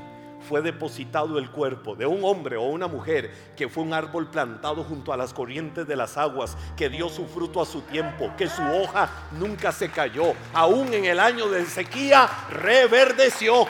fue 0.48 0.62
depositado 0.62 1.38
el 1.38 1.51
cuerpo 1.51 1.94
de 1.94 2.07
un 2.07 2.25
hombre 2.25 2.57
o 2.57 2.62
una 2.62 2.88
mujer 2.88 3.31
que 3.55 3.68
fue 3.68 3.85
un 3.85 3.92
árbol 3.92 4.29
plantado 4.29 4.83
junto 4.83 5.12
a 5.12 5.16
las 5.16 5.35
corrientes 5.35 5.87
de 5.87 5.94
las 5.94 6.16
aguas, 6.16 6.57
que 6.75 6.88
dio 6.88 7.11
su 7.11 7.27
fruto 7.27 7.61
a 7.61 7.66
su 7.66 7.83
tiempo, 7.83 8.33
que 8.38 8.48
su 8.48 8.62
hoja 8.62 9.11
nunca 9.33 9.72
se 9.72 9.90
cayó, 9.90 10.33
aún 10.55 10.92
en 10.94 11.05
el 11.05 11.20
año 11.20 11.48
de 11.48 11.66
sequía 11.66 12.29
reverdeció. 12.51 13.66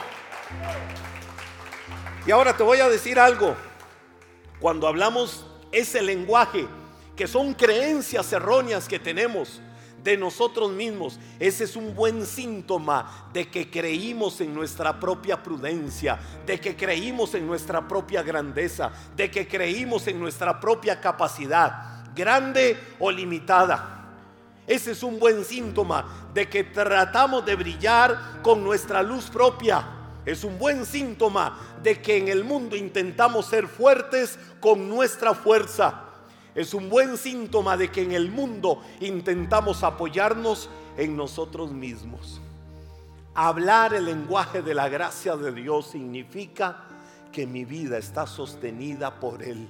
Y 2.25 2.31
ahora 2.31 2.55
te 2.55 2.63
voy 2.63 2.79
a 2.79 2.87
decir 2.87 3.19
algo, 3.19 3.55
cuando 4.61 4.87
hablamos 4.87 5.45
ese 5.73 6.01
lenguaje, 6.01 6.65
que 7.17 7.27
son 7.27 7.53
creencias 7.53 8.31
erróneas 8.31 8.87
que 8.87 8.97
tenemos, 8.97 9.61
de 10.03 10.17
nosotros 10.17 10.71
mismos. 10.71 11.19
Ese 11.39 11.63
es 11.63 11.75
un 11.75 11.95
buen 11.95 12.25
síntoma 12.25 13.29
de 13.33 13.49
que 13.49 13.69
creímos 13.69 14.41
en 14.41 14.53
nuestra 14.53 14.99
propia 14.99 15.41
prudencia, 15.41 16.19
de 16.45 16.59
que 16.59 16.75
creímos 16.75 17.33
en 17.35 17.47
nuestra 17.47 17.87
propia 17.87 18.21
grandeza, 18.21 18.91
de 19.15 19.31
que 19.31 19.47
creímos 19.47 20.07
en 20.07 20.19
nuestra 20.19 20.59
propia 20.59 20.99
capacidad, 20.99 22.05
grande 22.15 22.77
o 22.99 23.11
limitada. 23.11 23.99
Ese 24.67 24.91
es 24.91 25.03
un 25.03 25.19
buen 25.19 25.43
síntoma 25.43 26.29
de 26.33 26.49
que 26.49 26.63
tratamos 26.63 27.45
de 27.45 27.55
brillar 27.55 28.41
con 28.41 28.63
nuestra 28.63 29.03
luz 29.03 29.29
propia. 29.29 30.02
Es 30.25 30.43
un 30.43 30.57
buen 30.57 30.85
síntoma 30.85 31.59
de 31.81 32.01
que 32.01 32.17
en 32.17 32.27
el 32.27 32.43
mundo 32.43 32.75
intentamos 32.75 33.45
ser 33.47 33.67
fuertes 33.67 34.39
con 34.59 34.89
nuestra 34.89 35.33
fuerza 35.33 36.03
es 36.55 36.73
un 36.73 36.89
buen 36.89 37.17
síntoma 37.17 37.77
de 37.77 37.89
que 37.89 38.03
en 38.03 38.11
el 38.11 38.29
mundo 38.29 38.81
intentamos 38.99 39.83
apoyarnos 39.83 40.69
en 40.97 41.17
nosotros 41.17 41.71
mismos. 41.71 42.41
Hablar 43.33 43.95
el 43.95 44.05
lenguaje 44.05 44.61
de 44.61 44.75
la 44.75 44.87
gracia 44.87 45.35
de 45.35 45.51
Dios 45.51 45.87
significa 45.87 46.85
que 47.31 47.47
mi 47.47 47.65
vida 47.65 47.97
está 47.97 48.27
sostenida 48.27 49.19
por 49.19 49.41
Él. 49.41 49.67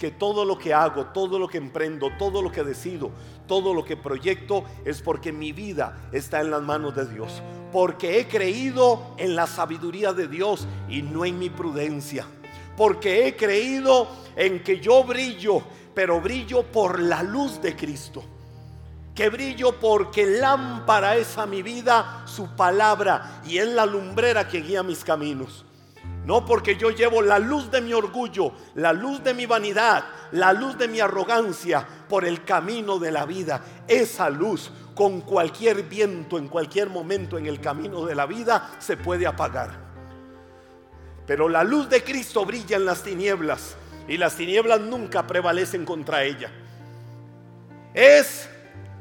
Que 0.00 0.10
todo 0.10 0.44
lo 0.44 0.58
que 0.58 0.74
hago, 0.74 1.06
todo 1.06 1.38
lo 1.38 1.46
que 1.46 1.58
emprendo, 1.58 2.10
todo 2.18 2.42
lo 2.42 2.50
que 2.50 2.64
decido, 2.64 3.12
todo 3.46 3.72
lo 3.72 3.84
que 3.84 3.96
proyecto 3.96 4.64
es 4.84 5.00
porque 5.00 5.30
mi 5.30 5.52
vida 5.52 6.08
está 6.10 6.40
en 6.40 6.50
las 6.50 6.62
manos 6.62 6.96
de 6.96 7.06
Dios. 7.06 7.40
Porque 7.70 8.18
he 8.18 8.26
creído 8.26 9.14
en 9.16 9.36
la 9.36 9.46
sabiduría 9.46 10.12
de 10.12 10.26
Dios 10.26 10.66
y 10.88 11.02
no 11.02 11.24
en 11.24 11.38
mi 11.38 11.50
prudencia 11.50 12.26
porque 12.80 13.26
he 13.26 13.36
creído 13.36 14.08
en 14.36 14.64
que 14.64 14.80
yo 14.80 15.04
brillo, 15.04 15.62
pero 15.94 16.18
brillo 16.18 16.62
por 16.62 16.98
la 16.98 17.22
luz 17.22 17.60
de 17.60 17.76
Cristo. 17.76 18.24
Que 19.14 19.28
brillo 19.28 19.78
porque 19.78 20.24
lámpara 20.24 21.14
es 21.16 21.36
a 21.36 21.44
mi 21.44 21.60
vida 21.60 22.22
su 22.24 22.56
palabra 22.56 23.42
y 23.44 23.58
es 23.58 23.68
la 23.68 23.84
lumbrera 23.84 24.48
que 24.48 24.62
guía 24.62 24.82
mis 24.82 25.04
caminos. 25.04 25.66
No 26.24 26.44
porque 26.44 26.76
yo 26.76 26.90
llevo 26.90 27.22
la 27.22 27.38
luz 27.38 27.70
de 27.70 27.80
mi 27.80 27.92
orgullo, 27.94 28.52
la 28.74 28.92
luz 28.92 29.24
de 29.24 29.32
mi 29.32 29.46
vanidad, 29.46 30.04
la 30.32 30.52
luz 30.52 30.76
de 30.76 30.86
mi 30.86 31.00
arrogancia 31.00 31.86
por 32.08 32.24
el 32.24 32.44
camino 32.44 32.98
de 32.98 33.10
la 33.10 33.24
vida. 33.24 33.62
Esa 33.88 34.28
luz 34.28 34.70
con 34.94 35.22
cualquier 35.22 35.84
viento, 35.84 36.36
en 36.36 36.48
cualquier 36.48 36.90
momento 36.90 37.38
en 37.38 37.46
el 37.46 37.60
camino 37.60 38.04
de 38.04 38.14
la 38.14 38.26
vida, 38.26 38.70
se 38.78 38.96
puede 38.96 39.26
apagar. 39.26 39.70
Pero 41.26 41.48
la 41.48 41.64
luz 41.64 41.88
de 41.88 42.04
Cristo 42.04 42.44
brilla 42.44 42.76
en 42.76 42.84
las 42.84 43.02
tinieblas 43.02 43.76
y 44.06 44.16
las 44.16 44.36
tinieblas 44.36 44.80
nunca 44.80 45.26
prevalecen 45.26 45.84
contra 45.84 46.22
ella. 46.24 46.50
Es 47.94 48.48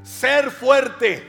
ser 0.04 0.52
fuerte, 0.52 1.24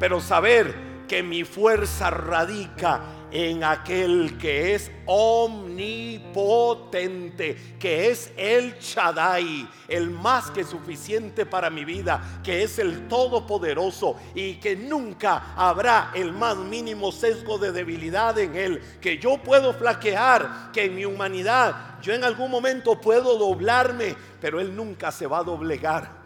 pero 0.00 0.20
saber 0.20 0.74
que 1.06 1.22
mi 1.22 1.44
fuerza 1.44 2.10
radica 2.10 3.00
en 3.30 3.62
aquel 3.62 4.36
que 4.38 4.74
es 4.74 4.90
omnipotente, 5.06 7.76
que 7.78 8.10
es 8.10 8.32
el 8.36 8.76
Shaddai, 8.78 9.68
el 9.88 10.10
más 10.10 10.50
que 10.50 10.64
suficiente 10.64 11.46
para 11.46 11.70
mi 11.70 11.84
vida, 11.84 12.40
que 12.42 12.62
es 12.62 12.78
el 12.78 13.06
todopoderoso 13.08 14.16
y 14.34 14.54
que 14.54 14.76
nunca 14.76 15.54
habrá 15.56 16.12
el 16.14 16.32
más 16.32 16.56
mínimo 16.56 17.12
sesgo 17.12 17.58
de 17.58 17.72
debilidad 17.72 18.38
en 18.38 18.56
él, 18.56 18.82
que 19.00 19.18
yo 19.18 19.42
puedo 19.42 19.74
flaquear, 19.74 20.70
que 20.72 20.84
en 20.84 20.94
mi 20.94 21.04
humanidad 21.04 21.98
yo 22.00 22.14
en 22.14 22.24
algún 22.24 22.50
momento 22.50 22.98
puedo 23.00 23.36
doblarme, 23.36 24.16
pero 24.40 24.60
él 24.60 24.74
nunca 24.74 25.12
se 25.12 25.26
va 25.26 25.38
a 25.38 25.44
doblegar. 25.44 26.16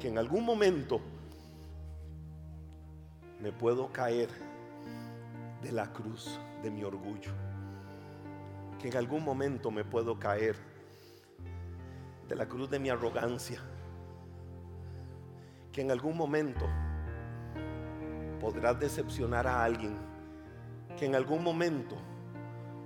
Que 0.00 0.08
en 0.08 0.18
algún 0.18 0.44
momento 0.44 1.00
me 3.38 3.52
puedo 3.52 3.92
caer 3.92 4.49
de 5.62 5.72
la 5.72 5.92
cruz 5.92 6.40
de 6.62 6.70
mi 6.70 6.82
orgullo. 6.84 7.32
Que 8.78 8.88
en 8.88 8.96
algún 8.96 9.24
momento 9.24 9.70
me 9.70 9.84
puedo 9.84 10.18
caer 10.18 10.56
de 12.28 12.34
la 12.34 12.46
cruz 12.46 12.70
de 12.70 12.78
mi 12.78 12.88
arrogancia. 12.88 13.60
Que 15.72 15.82
en 15.82 15.90
algún 15.90 16.16
momento 16.16 16.66
podrás 18.40 18.78
decepcionar 18.80 19.46
a 19.46 19.62
alguien. 19.62 19.96
Que 20.96 21.06
en 21.06 21.14
algún 21.14 21.44
momento 21.44 21.96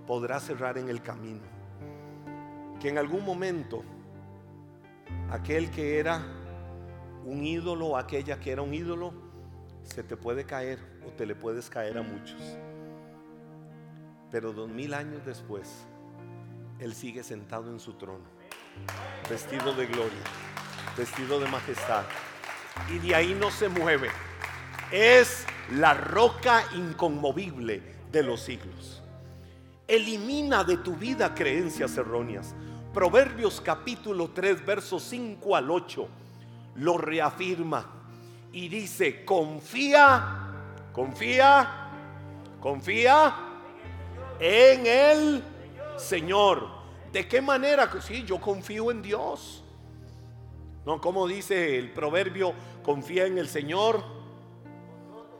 podrás 0.06 0.44
cerrar 0.44 0.78
en 0.78 0.88
el 0.88 1.02
camino. 1.02 1.42
Que 2.80 2.88
en 2.88 2.98
algún 2.98 3.24
momento 3.24 3.82
aquel 5.30 5.70
que 5.70 5.98
era 5.98 6.22
un 7.24 7.44
ídolo, 7.44 7.96
aquella 7.96 8.38
que 8.38 8.52
era 8.52 8.62
un 8.62 8.74
ídolo, 8.74 9.12
se 9.82 10.02
te 10.02 10.16
puede 10.16 10.44
caer 10.44 10.78
o 11.06 11.10
te 11.12 11.26
le 11.26 11.34
puedes 11.34 11.70
caer 11.70 11.98
a 11.98 12.02
muchos. 12.02 12.58
Pero 14.34 14.52
dos 14.52 14.68
mil 14.68 14.94
años 14.94 15.24
después, 15.24 15.86
Él 16.80 16.92
sigue 16.92 17.22
sentado 17.22 17.70
en 17.70 17.78
su 17.78 17.92
trono, 17.92 18.24
vestido 19.30 19.72
de 19.74 19.86
gloria, 19.86 20.18
vestido 20.96 21.38
de 21.38 21.46
majestad. 21.46 22.02
Y 22.92 22.98
de 22.98 23.14
ahí 23.14 23.36
no 23.38 23.52
se 23.52 23.68
mueve. 23.68 24.08
Es 24.90 25.46
la 25.76 25.94
roca 25.94 26.64
inconmovible 26.74 27.80
de 28.10 28.24
los 28.24 28.40
siglos. 28.40 29.04
Elimina 29.86 30.64
de 30.64 30.78
tu 30.78 30.96
vida 30.96 31.32
creencias 31.32 31.96
erróneas. 31.96 32.56
Proverbios 32.92 33.60
capítulo 33.60 34.30
3, 34.30 34.66
versos 34.66 35.04
5 35.04 35.54
al 35.54 35.70
8 35.70 36.08
lo 36.74 36.98
reafirma 36.98 37.86
y 38.52 38.66
dice, 38.66 39.24
confía, 39.24 40.90
confía, 40.92 41.88
confía 42.58 43.52
en 44.40 44.86
el 44.86 45.42
Señor. 45.96 46.68
¿De 47.12 47.28
qué 47.28 47.40
manera? 47.40 47.90
Sí, 48.00 48.24
yo 48.24 48.40
confío 48.40 48.90
en 48.90 49.02
Dios. 49.02 49.62
No, 50.84 51.00
como 51.00 51.26
dice 51.26 51.78
el 51.78 51.92
proverbio, 51.92 52.52
confía 52.82 53.26
en 53.26 53.38
el 53.38 53.48
Señor 53.48 54.02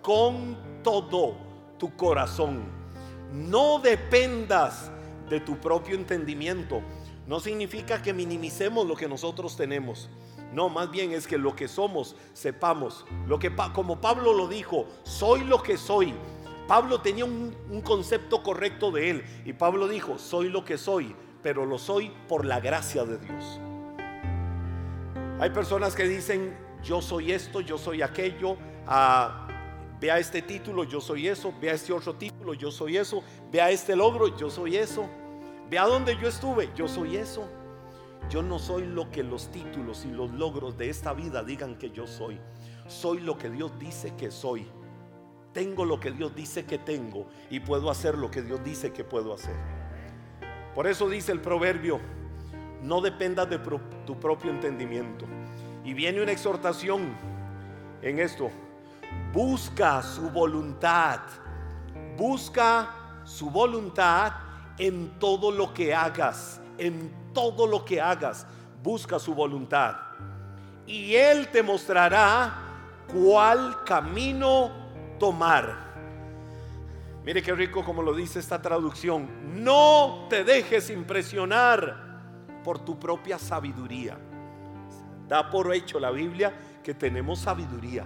con 0.00 0.57
todo 0.83 1.37
tu 1.78 1.94
corazón. 1.96 2.64
No 3.33 3.78
dependas 3.78 4.90
de 5.28 5.40
tu 5.40 5.57
propio 5.59 5.96
entendimiento. 5.96 6.80
No 7.26 7.40
significa 7.40 8.00
que 8.00 8.12
minimicemos 8.12 8.87
lo 8.87 8.94
que 8.94 9.09
nosotros 9.09 9.57
tenemos. 9.57 10.09
No, 10.52 10.68
más 10.68 10.90
bien 10.90 11.12
es 11.12 11.26
que 11.26 11.37
lo 11.37 11.57
que 11.57 11.66
somos 11.66 12.14
sepamos. 12.33 13.04
Lo 13.26 13.38
que 13.38 13.52
como 13.72 14.00
Pablo 14.00 14.33
lo 14.33 14.46
dijo, 14.46 14.87
soy 15.02 15.42
lo 15.44 15.62
que 15.62 15.76
soy 15.76 16.14
Pablo 16.66 17.00
tenía 17.00 17.27
un, 17.27 17.55
concepto 17.83 18.42
correcto 18.42 18.90
de 18.90 19.11
él 19.11 19.24
y 19.44 19.53
Pablo 19.53 19.87
dijo, 19.87 20.18
soy 20.18 20.48
lo 20.48 20.64
que 20.64 20.79
soy, 20.79 21.14
pero 21.42 21.66
lo 21.66 21.79
soy 21.79 22.11
por 22.27 22.46
la 22.46 22.61
gracia 22.61 23.05
de 23.05 23.18
Dios. 23.18 23.61
Hay 25.40 25.50
personas 25.50 25.94
que 25.94 26.05
dicen, 26.05 26.57
yo 26.83 27.03
soy 27.03 27.33
esto, 27.33 27.61
yo 27.61 27.77
soy 27.77 28.00
aquello, 28.00 28.57
ah, 28.87 29.46
vea 30.00 30.18
este 30.18 30.40
título, 30.40 30.85
yo 30.85 31.00
soy 31.03 31.29
eso, 31.29 31.53
vea 31.61 31.74
este 31.74 31.92
otro 31.92 32.14
título, 32.14 32.55
yo 32.55 32.70
soy 32.70 32.96
eso, 32.96 33.22
vea 33.53 33.70
este 33.70 33.94
logro, 33.94 34.35
yo 34.35 34.48
soy 34.48 34.77
eso, 34.77 35.07
vea 35.68 35.85
donde 35.85 36.16
yo 36.16 36.29
estuve, 36.29 36.70
yo 36.74 36.88
soy 36.88 37.16
eso. 37.16 37.46
Yo 38.31 38.42
no 38.42 38.59
soy 38.59 38.87
lo 38.87 39.11
que 39.11 39.22
los 39.22 39.50
títulos 39.50 40.07
y 40.07 40.11
los 40.11 40.31
logros 40.31 40.79
de 40.79 40.88
esta 40.88 41.12
vida 41.12 41.42
digan 41.42 41.77
que 41.77 41.90
yo 41.90 42.07
soy. 42.07 42.40
Soy 42.87 43.20
lo 43.20 43.37
que 43.37 43.50
Dios 43.50 43.79
dice 43.79 44.14
que 44.16 44.31
soy 44.31 44.66
tengo 45.54 45.84
lo 45.86 45.98
que 45.98 46.10
Dios 46.10 46.34
dice 46.34 46.66
que 46.66 46.76
tengo 46.76 47.26
y 47.48 47.60
puedo 47.60 47.90
hacer 47.90 48.18
lo 48.18 48.30
que 48.30 48.42
Dios 48.42 48.62
dice 48.62 48.92
que 48.92 49.04
puedo 49.04 49.32
hacer. 49.32 49.54
Por 50.74 50.86
eso 50.86 51.08
dice 51.08 51.32
el 51.32 51.40
proverbio, 51.40 52.00
no 52.82 53.00
dependas 53.00 53.48
de 53.48 53.58
tu 54.04 54.20
propio 54.20 54.50
entendimiento. 54.50 55.24
Y 55.84 55.94
viene 55.94 56.20
una 56.20 56.32
exhortación 56.32 57.16
en 58.02 58.18
esto. 58.18 58.50
Busca 59.32 60.02
su 60.02 60.28
voluntad. 60.30 61.20
Busca 62.16 62.90
su 63.24 63.48
voluntad 63.50 64.32
en 64.76 65.18
todo 65.18 65.52
lo 65.52 65.72
que 65.72 65.94
hagas. 65.94 66.60
En 66.76 67.12
todo 67.32 67.66
lo 67.66 67.84
que 67.84 68.00
hagas. 68.00 68.46
Busca 68.82 69.18
su 69.18 69.34
voluntad. 69.34 69.96
Y 70.86 71.14
Él 71.14 71.48
te 71.48 71.62
mostrará 71.62 72.54
cuál 73.06 73.84
camino 73.84 74.84
tomar. 75.18 75.94
Mire 77.24 77.42
qué 77.42 77.55
rico 77.55 77.85
como 77.85 78.03
lo 78.03 78.14
dice 78.14 78.38
esta 78.38 78.61
traducción. 78.61 79.64
No 79.64 80.27
te 80.29 80.44
dejes 80.44 80.90
impresionar 80.90 82.61
por 82.62 82.79
tu 82.85 82.98
propia 82.98 83.38
sabiduría. 83.38 84.18
Da 85.27 85.50
por 85.50 85.72
hecho 85.74 85.98
la 85.98 86.11
Biblia 86.11 86.53
que 86.83 86.94
tenemos 86.94 87.40
sabiduría. 87.40 88.05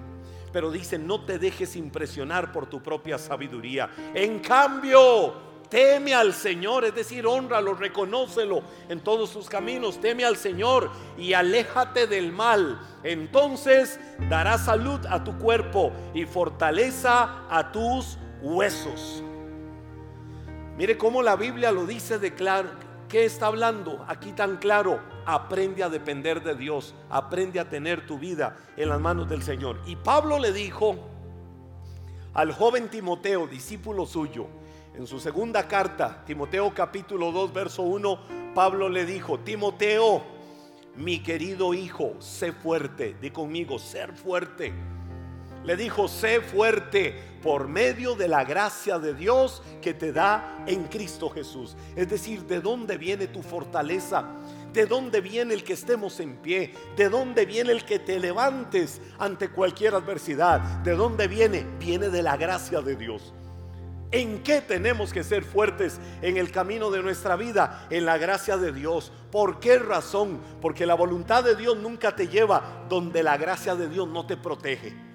Pero 0.52 0.70
dice, 0.70 0.98
no 0.98 1.24
te 1.24 1.38
dejes 1.38 1.76
impresionar 1.76 2.52
por 2.52 2.66
tu 2.66 2.82
propia 2.82 3.18
sabiduría. 3.18 3.90
En 4.14 4.38
cambio, 4.38 5.47
teme 5.68 6.14
al 6.14 6.32
Señor, 6.32 6.84
es 6.84 6.94
decir, 6.94 7.26
honralo, 7.26 7.74
reconócelo 7.74 8.62
en 8.88 9.00
todos 9.00 9.30
sus 9.30 9.48
caminos, 9.48 10.00
teme 10.00 10.24
al 10.24 10.36
Señor 10.36 10.90
y 11.16 11.32
aléjate 11.32 12.06
del 12.06 12.32
mal. 12.32 12.80
Entonces 13.02 14.00
dará 14.28 14.58
salud 14.58 15.00
a 15.08 15.24
tu 15.24 15.38
cuerpo 15.38 15.92
y 16.14 16.24
fortaleza 16.24 17.44
a 17.50 17.70
tus 17.72 18.18
huesos. 18.42 19.22
Mire 20.76 20.96
cómo 20.96 21.22
la 21.22 21.36
Biblia 21.36 21.72
lo 21.72 21.86
dice 21.86 22.18
de 22.18 22.34
claro. 22.34 22.70
¿Qué 23.08 23.24
está 23.24 23.46
hablando 23.46 24.04
aquí 24.06 24.32
tan 24.32 24.58
claro? 24.58 25.00
Aprende 25.24 25.82
a 25.82 25.88
depender 25.88 26.42
de 26.42 26.54
Dios, 26.54 26.94
aprende 27.08 27.58
a 27.58 27.68
tener 27.68 28.06
tu 28.06 28.18
vida 28.18 28.56
en 28.76 28.90
las 28.90 29.00
manos 29.00 29.28
del 29.28 29.42
Señor. 29.42 29.80
Y 29.86 29.96
Pablo 29.96 30.38
le 30.38 30.52
dijo 30.52 30.96
al 32.34 32.52
joven 32.52 32.90
Timoteo, 32.90 33.46
discípulo 33.46 34.04
suyo, 34.04 34.46
en 34.94 35.06
su 35.06 35.20
segunda 35.20 35.68
carta, 35.68 36.24
Timoteo 36.24 36.72
capítulo 36.74 37.30
2, 37.32 37.52
verso 37.52 37.82
1, 37.82 38.52
Pablo 38.54 38.88
le 38.88 39.04
dijo, 39.04 39.38
Timoteo, 39.40 40.22
mi 40.96 41.22
querido 41.22 41.74
hijo, 41.74 42.14
sé 42.18 42.52
fuerte, 42.52 43.16
di 43.20 43.30
conmigo, 43.30 43.78
ser 43.78 44.12
fuerte. 44.12 44.72
Le 45.64 45.76
dijo, 45.76 46.08
sé 46.08 46.40
fuerte 46.40 47.14
por 47.42 47.68
medio 47.68 48.14
de 48.14 48.26
la 48.28 48.44
gracia 48.44 48.98
de 48.98 49.14
Dios 49.14 49.62
que 49.82 49.94
te 49.94 50.12
da 50.12 50.64
en 50.66 50.84
Cristo 50.84 51.28
Jesús. 51.30 51.76
Es 51.94 52.08
decir, 52.08 52.44
¿de 52.46 52.60
dónde 52.60 52.96
viene 52.96 53.26
tu 53.26 53.42
fortaleza? 53.42 54.24
¿De 54.72 54.86
dónde 54.86 55.20
viene 55.20 55.54
el 55.54 55.64
que 55.64 55.72
estemos 55.74 56.20
en 56.20 56.36
pie? 56.36 56.74
¿De 56.96 57.08
dónde 57.08 57.46
viene 57.46 57.72
el 57.72 57.84
que 57.84 57.98
te 57.98 58.18
levantes 58.18 59.00
ante 59.18 59.50
cualquier 59.50 59.94
adversidad? 59.94 60.60
¿De 60.82 60.92
dónde 60.92 61.28
viene? 61.28 61.66
Viene 61.78 62.08
de 62.08 62.22
la 62.22 62.36
gracia 62.36 62.80
de 62.80 62.96
Dios. 62.96 63.32
¿En 64.10 64.42
qué 64.42 64.62
tenemos 64.62 65.12
que 65.12 65.22
ser 65.22 65.44
fuertes 65.44 66.00
en 66.22 66.38
el 66.38 66.50
camino 66.50 66.90
de 66.90 67.02
nuestra 67.02 67.36
vida? 67.36 67.86
En 67.90 68.06
la 68.06 68.16
gracia 68.16 68.56
de 68.56 68.72
Dios. 68.72 69.12
¿Por 69.30 69.60
qué 69.60 69.78
razón? 69.78 70.40
Porque 70.62 70.86
la 70.86 70.94
voluntad 70.94 71.44
de 71.44 71.54
Dios 71.54 71.76
nunca 71.76 72.16
te 72.16 72.28
lleva 72.28 72.86
donde 72.88 73.22
la 73.22 73.36
gracia 73.36 73.74
de 73.74 73.88
Dios 73.88 74.08
no 74.08 74.26
te 74.26 74.38
protege. 74.38 75.08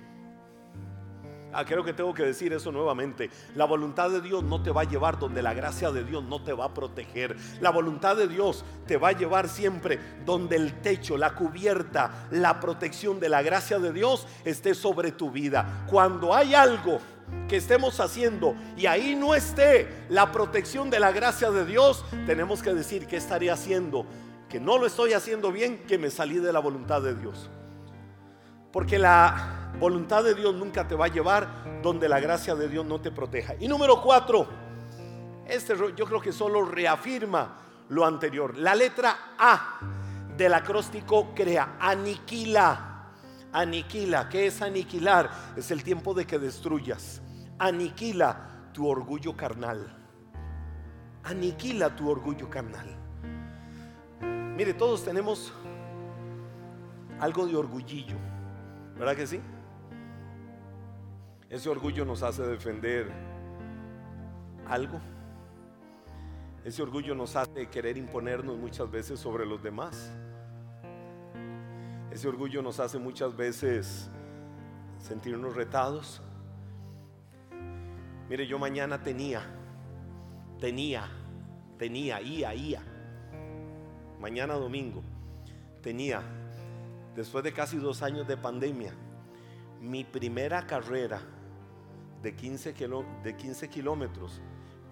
Ah, 1.55 1.65
creo 1.65 1.83
que 1.83 1.93
tengo 1.93 2.13
que 2.13 2.23
decir 2.23 2.51
eso 2.51 2.71
nuevamente. 2.71 3.29
La 3.55 3.65
voluntad 3.65 4.09
de 4.09 4.21
Dios 4.21 4.43
no 4.43 4.61
te 4.61 4.71
va 4.71 4.81
a 4.81 4.85
llevar 4.85 5.19
donde 5.19 5.43
la 5.43 5.53
gracia 5.53 5.91
de 5.91 6.03
Dios 6.03 6.23
no 6.23 6.43
te 6.43 6.51
va 6.51 6.65
a 6.65 6.73
proteger. 6.73 7.35
La 7.61 7.69
voluntad 7.69 8.15
de 8.15 8.27
Dios 8.27 8.65
te 8.87 8.97
va 8.97 9.09
a 9.09 9.11
llevar 9.13 9.47
siempre 9.47 9.99
donde 10.25 10.55
el 10.55 10.81
techo, 10.81 11.15
la 11.15 11.35
cubierta, 11.35 12.27
la 12.31 12.59
protección 12.59 13.19
de 13.19 13.29
la 13.29 13.43
gracia 13.43 13.77
de 13.77 13.93
Dios 13.93 14.27
esté 14.45 14.73
sobre 14.73 15.11
tu 15.11 15.29
vida. 15.29 15.85
Cuando 15.87 16.33
hay 16.33 16.55
algo 16.55 16.99
que 17.47 17.57
estemos 17.57 17.99
haciendo 17.99 18.55
y 18.77 18.85
ahí 18.85 19.15
no 19.15 19.35
esté 19.35 19.87
la 20.09 20.31
protección 20.31 20.89
de 20.89 20.99
la 20.99 21.11
gracia 21.11 21.51
de 21.51 21.65
Dios, 21.65 22.03
tenemos 22.25 22.63
que 22.63 22.73
decir 22.73 23.05
que 23.07 23.17
estaría 23.17 23.53
haciendo, 23.53 24.05
que 24.49 24.59
no 24.59 24.77
lo 24.77 24.85
estoy 24.85 25.13
haciendo 25.13 25.51
bien, 25.51 25.83
que 25.85 25.97
me 25.97 26.09
salí 26.09 26.39
de 26.39 26.53
la 26.53 26.59
voluntad 26.59 27.01
de 27.01 27.15
Dios. 27.15 27.49
Porque 28.71 28.97
la 28.97 29.71
voluntad 29.79 30.23
de 30.23 30.33
Dios 30.33 30.55
nunca 30.55 30.87
te 30.87 30.95
va 30.95 31.05
a 31.05 31.09
llevar 31.09 31.81
donde 31.83 32.09
la 32.09 32.19
gracia 32.19 32.55
de 32.55 32.67
Dios 32.67 32.85
no 32.85 33.01
te 33.01 33.11
proteja. 33.11 33.55
Y 33.59 33.67
número 33.67 34.01
cuatro, 34.01 34.47
este 35.47 35.75
yo 35.95 36.05
creo 36.05 36.21
que 36.21 36.31
solo 36.31 36.65
reafirma 36.65 37.57
lo 37.89 38.05
anterior. 38.05 38.57
La 38.57 38.73
letra 38.73 39.35
A 39.37 39.79
del 40.35 40.53
acróstico 40.53 41.33
crea, 41.35 41.75
aniquila, 41.79 43.09
aniquila. 43.51 44.29
¿Qué 44.29 44.47
es 44.47 44.61
aniquilar? 44.61 45.29
Es 45.55 45.69
el 45.71 45.83
tiempo 45.83 46.13
de 46.13 46.25
que 46.25 46.39
destruyas. 46.39 47.21
Aniquila 47.63 48.35
tu 48.73 48.85
orgullo 48.85 49.37
carnal. 49.37 49.79
Aniquila 51.23 51.95
tu 51.95 52.09
orgullo 52.09 52.49
carnal. 52.49 52.89
Mire, 54.57 54.73
todos 54.73 55.05
tenemos 55.05 55.53
algo 57.21 57.47
de 57.47 57.55
orgullillo. 57.55 58.17
¿Verdad 58.99 59.15
que 59.15 59.25
sí? 59.25 59.39
Ese 61.49 61.69
orgullo 61.69 62.03
nos 62.03 62.21
hace 62.21 62.43
defender 62.43 63.09
algo. 64.67 64.99
Ese 66.65 66.83
orgullo 66.83 67.15
nos 67.15 67.37
hace 67.37 67.69
querer 67.69 67.95
imponernos 67.95 68.57
muchas 68.57 68.91
veces 68.91 69.21
sobre 69.21 69.45
los 69.45 69.63
demás. 69.63 70.11
Ese 72.11 72.27
orgullo 72.27 72.61
nos 72.61 72.81
hace 72.81 72.99
muchas 72.99 73.37
veces 73.37 74.09
sentirnos 74.99 75.55
retados. 75.55 76.21
Mire, 78.29 78.47
yo 78.47 78.57
mañana 78.57 79.03
tenía, 79.03 79.41
tenía, 80.59 81.09
tenía, 81.77 82.21
ia, 82.21 82.53
ia. 82.55 82.81
Mañana 84.19 84.53
domingo, 84.53 85.03
tenía 85.81 86.21
después 87.15 87.43
de 87.43 87.53
casi 87.53 87.77
dos 87.77 88.01
años 88.01 88.27
de 88.27 88.37
pandemia, 88.37 88.93
mi 89.81 90.03
primera 90.03 90.65
carrera 90.65 91.21
de 92.21 92.35
15, 92.35 92.73
de 93.23 93.35
15 93.35 93.69
kilómetros, 93.69 94.41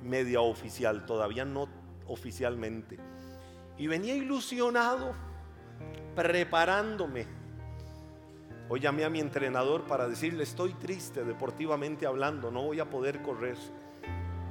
media 0.03 0.41
oficial, 0.41 1.05
todavía 1.05 1.45
no 1.45 1.69
oficialmente. 2.07 2.99
Y 3.77 3.87
venía 3.87 4.15
ilusionado, 4.15 5.15
preparándome. 6.15 7.25
Hoy 8.73 8.79
llamé 8.79 9.03
a 9.03 9.09
mi 9.09 9.19
entrenador 9.19 9.83
para 9.83 10.07
decirle, 10.07 10.43
estoy 10.43 10.71
triste 10.75 11.25
deportivamente 11.25 12.05
hablando, 12.05 12.51
no 12.51 12.63
voy 12.63 12.79
a 12.79 12.89
poder 12.89 13.21
correr. 13.21 13.57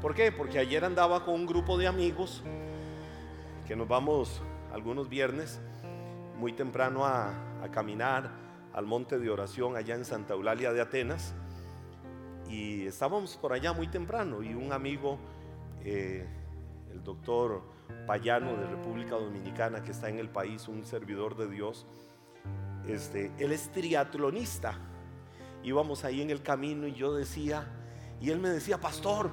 ¿Por 0.02 0.14
qué? 0.14 0.30
Porque 0.30 0.58
ayer 0.58 0.84
andaba 0.84 1.24
con 1.24 1.32
un 1.32 1.46
grupo 1.46 1.78
de 1.78 1.86
amigos 1.86 2.42
que 3.66 3.74
nos 3.74 3.88
vamos 3.88 4.42
algunos 4.74 5.08
viernes 5.08 5.58
muy 6.38 6.52
temprano 6.52 7.06
a, 7.06 7.32
caminar 7.72 8.30
al 8.74 8.84
monte 8.84 9.18
de 9.18 9.30
oración 9.30 9.74
allá 9.74 9.94
en 9.94 10.04
Santa 10.04 10.34
Eulalia 10.34 10.74
de 10.74 10.82
Atenas. 10.82 11.34
Y 12.46 12.84
estábamos 12.84 13.38
por 13.38 13.54
allá 13.54 13.72
muy 13.72 13.88
temprano 13.88 14.42
y 14.42 14.52
un 14.52 14.74
amigo, 14.74 15.18
eh, 15.82 16.28
el 16.92 17.02
doctor 17.02 17.62
Payano 18.06 18.54
de 18.54 18.66
República 18.66 19.14
Dominicana, 19.14 19.82
que 19.82 19.92
está 19.92 20.10
en 20.10 20.18
el 20.18 20.28
país, 20.28 20.68
un 20.68 20.84
servidor 20.84 21.38
de 21.38 21.48
Dios, 21.48 21.86
este, 22.90 23.32
él 23.38 23.52
es 23.52 23.70
triatlonista. 23.72 24.78
Íbamos 25.62 26.04
ahí 26.04 26.22
en 26.22 26.30
el 26.30 26.42
camino 26.42 26.86
y 26.86 26.94
yo 26.94 27.14
decía, 27.14 27.66
y 28.20 28.30
él 28.30 28.38
me 28.38 28.48
decía, 28.48 28.78
pastor, 28.78 29.30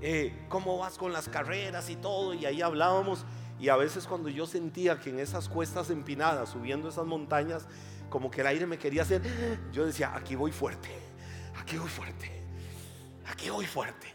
eh, 0.00 0.46
¿cómo 0.48 0.78
vas 0.78 0.96
con 0.98 1.12
las 1.12 1.28
carreras 1.28 1.90
y 1.90 1.96
todo? 1.96 2.34
Y 2.34 2.46
ahí 2.46 2.62
hablábamos 2.62 3.24
y 3.60 3.68
a 3.68 3.76
veces 3.76 4.06
cuando 4.06 4.28
yo 4.28 4.46
sentía 4.46 5.00
que 5.00 5.10
en 5.10 5.18
esas 5.18 5.48
cuestas 5.48 5.90
empinadas, 5.90 6.50
subiendo 6.50 6.88
esas 6.88 7.06
montañas, 7.06 7.66
como 8.08 8.30
que 8.30 8.40
el 8.40 8.46
aire 8.46 8.66
me 8.66 8.78
quería 8.78 9.02
hacer, 9.02 9.22
yo 9.72 9.84
decía, 9.84 10.14
aquí 10.14 10.36
voy 10.36 10.52
fuerte, 10.52 10.88
aquí 11.60 11.76
voy 11.76 11.88
fuerte, 11.88 12.30
aquí 13.26 13.50
voy 13.50 13.66
fuerte. 13.66 14.14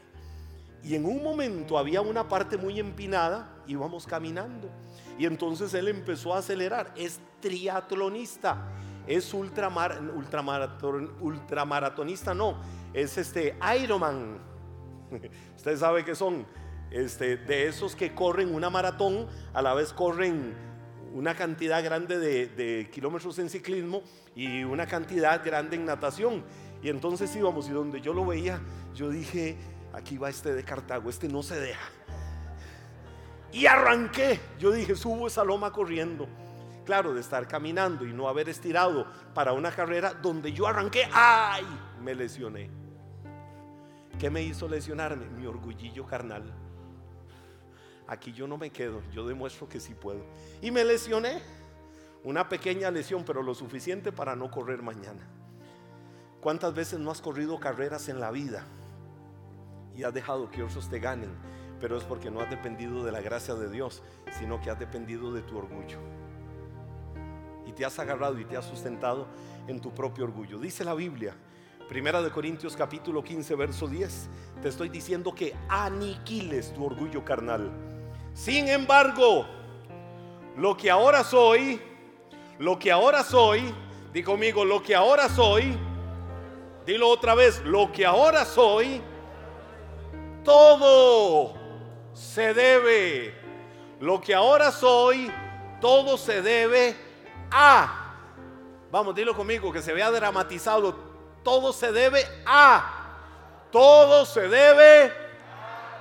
Y 0.81 0.95
en 0.95 1.05
un 1.05 1.23
momento 1.23 1.77
había 1.77 2.01
una 2.01 2.27
parte 2.27 2.57
muy 2.57 2.79
empinada, 2.79 3.53
íbamos 3.67 4.05
caminando. 4.05 4.69
Y 5.17 5.25
entonces 5.25 5.73
él 5.73 5.87
empezó 5.87 6.33
a 6.33 6.39
acelerar. 6.39 6.93
Es 6.95 7.19
triatlonista, 7.39 8.69
es 9.07 9.33
ultramar, 9.33 10.01
ultramaratonista, 11.21 12.33
no, 12.33 12.61
es 12.93 13.17
este 13.17 13.57
Ironman. 13.81 14.39
Usted 15.55 15.77
sabe 15.77 16.03
que 16.05 16.15
son 16.15 16.45
este, 16.91 17.37
de 17.37 17.67
esos 17.67 17.95
que 17.95 18.13
corren 18.13 18.53
una 18.53 18.69
maratón, 18.69 19.27
a 19.53 19.61
la 19.61 19.73
vez 19.73 19.93
corren 19.93 20.53
una 21.13 21.35
cantidad 21.35 21.83
grande 21.83 22.17
de, 22.17 22.89
kilómetros 22.91 23.37
en 23.39 23.49
ciclismo 23.49 24.01
y 24.35 24.63
una 24.63 24.87
cantidad 24.87 25.43
grande 25.43 25.75
en 25.75 25.85
natación. 25.85 26.43
Y 26.81 26.89
entonces 26.89 27.35
íbamos 27.35 27.67
y 27.69 27.71
donde 27.71 28.01
yo 28.01 28.13
lo 28.13 28.25
veía, 28.25 28.61
yo 28.93 29.09
dije, 29.09 29.57
aquí 29.93 30.17
va 30.17 30.29
este 30.29 30.53
de 30.53 30.63
Cartago, 30.63 31.09
este 31.09 31.27
no 31.27 31.43
se 31.43 31.59
deja. 31.59 31.89
Y 33.53 33.65
arranqué, 33.67 34.39
yo 34.59 34.71
dije, 34.71 34.95
subo 34.95 35.27
esa 35.27 35.43
loma 35.43 35.71
corriendo. 35.71 36.27
Claro, 36.85 37.13
de 37.13 37.21
estar 37.21 37.47
caminando 37.47 38.05
y 38.05 38.11
no 38.11 38.27
haber 38.27 38.49
estirado 38.49 39.07
para 39.33 39.53
una 39.53 39.71
carrera 39.71 40.13
donde 40.13 40.51
yo 40.51 40.67
arranqué, 40.67 41.07
¡ay! 41.13 41.63
Me 42.01 42.13
lesioné. 42.13 42.69
¿Qué 44.19 44.29
me 44.29 44.41
hizo 44.41 44.67
lesionarme? 44.67 45.27
Mi 45.27 45.45
orgullillo 45.45 46.05
carnal 46.05 46.51
aquí 48.07 48.33
yo 48.33 48.47
no 48.47 48.57
me 48.57 48.69
quedo, 48.69 49.01
yo 49.11 49.27
demuestro 49.27 49.67
que 49.67 49.79
sí 49.79 49.93
puedo. 49.93 50.25
Y 50.61 50.71
me 50.71 50.83
lesioné, 50.83 51.41
una 52.23 52.47
pequeña 52.47 52.91
lesión, 52.91 53.23
pero 53.25 53.43
lo 53.43 53.53
suficiente 53.53 54.11
para 54.11 54.35
no 54.35 54.49
correr 54.49 54.81
mañana. 54.81 55.27
¿Cuántas 56.41 56.73
veces 56.73 56.99
no 56.99 57.11
has 57.11 57.21
corrido 57.21 57.59
carreras 57.59 58.09
en 58.09 58.19
la 58.19 58.31
vida 58.31 58.65
y 59.95 60.03
has 60.03 60.13
dejado 60.13 60.49
que 60.49 60.63
otros 60.63 60.89
te 60.89 60.99
ganen? 60.99 61.31
Pero 61.83 61.97
es 61.97 62.05
porque 62.05 62.31
no 62.31 62.39
has 62.39 62.49
dependido 62.49 63.03
de 63.03 63.11
la 63.11 63.19
gracia 63.19 63.55
de 63.55 63.69
Dios, 63.69 64.01
sino 64.39 64.61
que 64.61 64.69
has 64.69 64.79
dependido 64.79 65.33
de 65.33 65.41
tu 65.41 65.57
orgullo. 65.57 65.99
Y 67.65 67.73
te 67.73 67.83
has 67.83 67.99
agarrado 67.99 68.39
y 68.39 68.45
te 68.45 68.55
has 68.55 68.63
sustentado 68.63 69.27
en 69.67 69.81
tu 69.81 69.93
propio 69.93 70.23
orgullo. 70.23 70.59
Dice 70.59 70.85
la 70.85 70.93
Biblia, 70.93 71.35
Primera 71.89 72.21
de 72.21 72.31
Corintios 72.31 72.77
capítulo 72.77 73.21
15, 73.21 73.55
verso 73.55 73.87
10, 73.89 74.29
te 74.61 74.69
estoy 74.69 74.87
diciendo 74.87 75.35
que 75.35 75.53
aniquiles 75.67 76.73
tu 76.73 76.85
orgullo 76.85 77.25
carnal 77.25 77.69
sin 78.33 78.67
embargo, 78.67 79.45
lo 80.57 80.75
que 80.75 80.89
ahora 80.89 81.23
soy, 81.23 81.79
lo 82.57 82.79
que 82.79 82.91
ahora 82.91 83.23
soy, 83.23 83.73
di 84.11 84.23
conmigo, 84.23 84.65
lo 84.65 84.81
que 84.81 84.95
ahora 84.95 85.29
soy, 85.29 85.77
dilo 86.85 87.09
otra 87.09 87.35
vez, 87.35 87.61
lo 87.63 87.91
que 87.91 88.05
ahora 88.05 88.43
soy, 88.43 89.01
todo 90.43 91.62
se 92.13 92.53
debe, 92.53 93.33
lo 93.99 94.21
que 94.21 94.33
ahora 94.33 94.71
soy, 94.71 95.31
todo 95.81 96.17
se 96.17 96.41
debe 96.41 96.95
a, 97.51 98.15
vamos, 98.91 99.15
dilo 99.15 99.35
conmigo, 99.35 99.71
que 99.71 99.81
se 99.81 99.93
vea 99.93 100.11
dramatizado, 100.11 100.95
todo 101.43 101.73
se 101.73 101.91
debe 101.91 102.25
a, 102.45 103.03
todo 103.71 104.25
se 104.25 104.47
debe, 104.47 105.11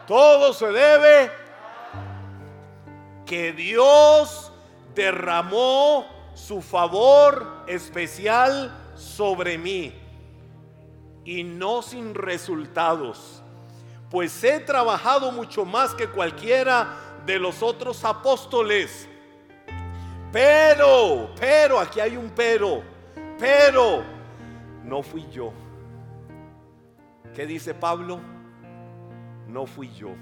todo 0.07 0.53
se 0.53 0.66
debe. 0.66 1.31
Que 3.25 3.53
Dios 3.53 4.53
derramó 4.94 6.07
su 6.35 6.61
favor 6.61 7.64
especial 7.66 8.92
sobre 8.94 9.57
mí. 9.59 9.98
Y 11.25 11.44
no 11.44 11.83
sin 11.83 12.14
resultados, 12.14 13.41
pues 14.12 14.44
he 14.44 14.61
trabajado 14.61 15.33
mucho 15.33 15.64
más 15.64 15.92
que 15.92 16.07
cualquiera 16.07 16.96
de 17.27 17.40
los 17.40 17.64
otros 17.64 18.05
apóstoles. 18.05 19.09
Pero, 20.31 21.31
pero, 21.40 21.81
aquí 21.81 21.98
hay 21.98 22.16
un 22.16 22.31
pero, 22.31 22.83
pero, 23.38 24.05
no 24.85 25.03
fui 25.03 25.27
yo. 25.33 25.53
¿Qué 27.35 27.44
dice 27.44 27.75
Pablo? 27.75 28.20
no 29.53 29.66
fui 29.66 29.90
yo, 29.92 30.14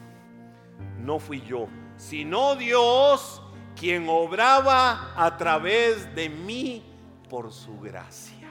no 0.98 1.18
fui 1.18 1.40
yo, 1.42 1.68
sino 1.96 2.56
Dios 2.56 3.40
quien 3.76 4.08
obraba 4.08 5.12
a 5.16 5.36
través 5.36 6.12
de 6.14 6.28
mí 6.28 6.84
por 7.28 7.52
su 7.52 7.78
gracia. 7.78 8.48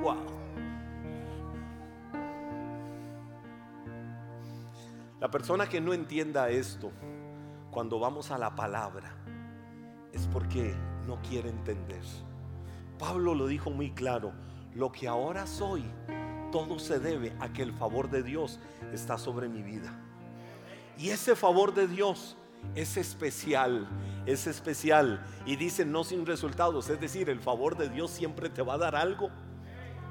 Wow. 0.00 0.35
La 5.18 5.30
persona 5.30 5.66
que 5.66 5.80
no 5.80 5.94
entienda 5.94 6.50
esto, 6.50 6.92
cuando 7.70 7.98
vamos 7.98 8.30
a 8.30 8.36
la 8.36 8.54
palabra, 8.54 9.16
es 10.12 10.26
porque 10.26 10.74
no 11.06 11.20
quiere 11.22 11.48
entender. 11.48 12.02
Pablo 12.98 13.34
lo 13.34 13.46
dijo 13.46 13.70
muy 13.70 13.92
claro, 13.92 14.32
lo 14.74 14.92
que 14.92 15.08
ahora 15.08 15.46
soy, 15.46 15.84
todo 16.52 16.78
se 16.78 16.98
debe 16.98 17.34
a 17.40 17.50
que 17.50 17.62
el 17.62 17.72
favor 17.72 18.10
de 18.10 18.22
Dios 18.22 18.60
está 18.92 19.16
sobre 19.16 19.48
mi 19.48 19.62
vida. 19.62 19.98
Y 20.98 21.10
ese 21.10 21.34
favor 21.34 21.72
de 21.72 21.88
Dios 21.88 22.36
es 22.74 22.98
especial, 22.98 23.88
es 24.26 24.46
especial. 24.46 25.24
Y 25.46 25.56
dice 25.56 25.86
no 25.86 26.04
sin 26.04 26.26
resultados, 26.26 26.90
es 26.90 27.00
decir, 27.00 27.30
el 27.30 27.40
favor 27.40 27.76
de 27.78 27.88
Dios 27.88 28.10
siempre 28.10 28.50
te 28.50 28.60
va 28.60 28.74
a 28.74 28.78
dar 28.78 28.96
algo. 28.96 29.30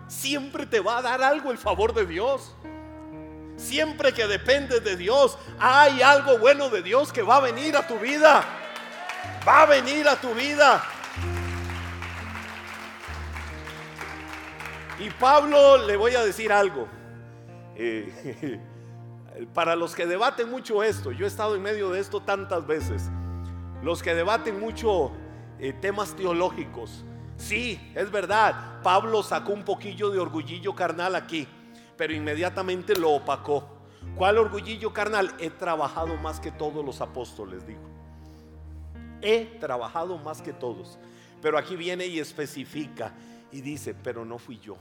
Siempre 0.08 0.66
te 0.66 0.80
va 0.80 0.98
a 0.98 1.02
dar 1.04 1.22
algo 1.22 1.52
el 1.52 1.58
favor 1.60 1.94
de 1.94 2.06
Dios. 2.08 2.56
Siempre 3.58 4.14
que 4.14 4.28
dependes 4.28 4.84
de 4.84 4.96
Dios, 4.96 5.38
hay 5.60 6.02
algo 6.02 6.38
bueno 6.38 6.70
de 6.70 6.82
Dios 6.82 7.12
que 7.14 7.22
va 7.22 7.38
a 7.38 7.42
venir 7.42 7.76
a 7.78 7.88
tu 7.88 7.98
vida. 7.98 8.44
Va 9.48 9.62
a 9.62 9.66
venir 9.66 10.08
a 10.08 10.16
tu 10.16 10.34
vida. 10.34 10.84
Y 15.00 15.10
Pablo 15.10 15.86
le 15.86 15.96
voy 15.98 16.16
a 16.16 16.24
decir 16.24 16.52
algo. 16.52 16.88
Eh, 17.76 18.60
para 19.54 19.76
los 19.76 19.94
que 19.94 20.06
debaten 20.06 20.50
mucho 20.50 20.84
esto, 20.84 21.12
yo 21.12 21.26
he 21.26 21.28
estado 21.28 21.56
en 21.56 21.62
medio 21.62 21.90
de 21.92 22.00
esto 22.00 22.22
tantas 22.22 22.66
veces. 22.66 23.10
Los 23.84 24.02
que 24.02 24.16
debaten 24.16 24.60
mucho 24.60 25.12
eh, 25.60 25.74
temas 25.74 26.16
teológicos. 26.16 27.04
Sí, 27.38 27.92
es 27.96 28.10
verdad. 28.12 28.82
Pablo 28.82 29.24
sacó 29.24 29.52
un 29.52 29.64
poquillo 29.64 30.10
de 30.10 30.20
orgullillo 30.20 30.74
carnal 30.74 31.16
aquí, 31.16 31.48
pero 31.98 32.14
inmediatamente 32.14 32.96
lo 32.96 33.12
opacó. 33.12 33.68
¿Cuál 34.16 34.38
orgullillo 34.38 34.94
carnal? 34.94 35.34
He 35.40 35.50
trabajado 35.50 36.16
más 36.18 36.40
que 36.40 36.52
todos 36.52 36.86
los 36.86 37.02
apóstoles, 37.02 37.66
dijo. 37.66 37.82
He 39.22 39.46
trabajado 39.60 40.18
más 40.18 40.42
que 40.42 40.54
todos. 40.54 41.00
Pero 41.42 41.58
aquí 41.58 41.76
viene 41.76 42.06
y 42.08 42.20
especifica 42.20 43.14
y 43.52 43.62
dice, 43.62 43.94
pero 43.94 44.26
no 44.26 44.38
fui 44.38 44.60
yo. 44.60 44.78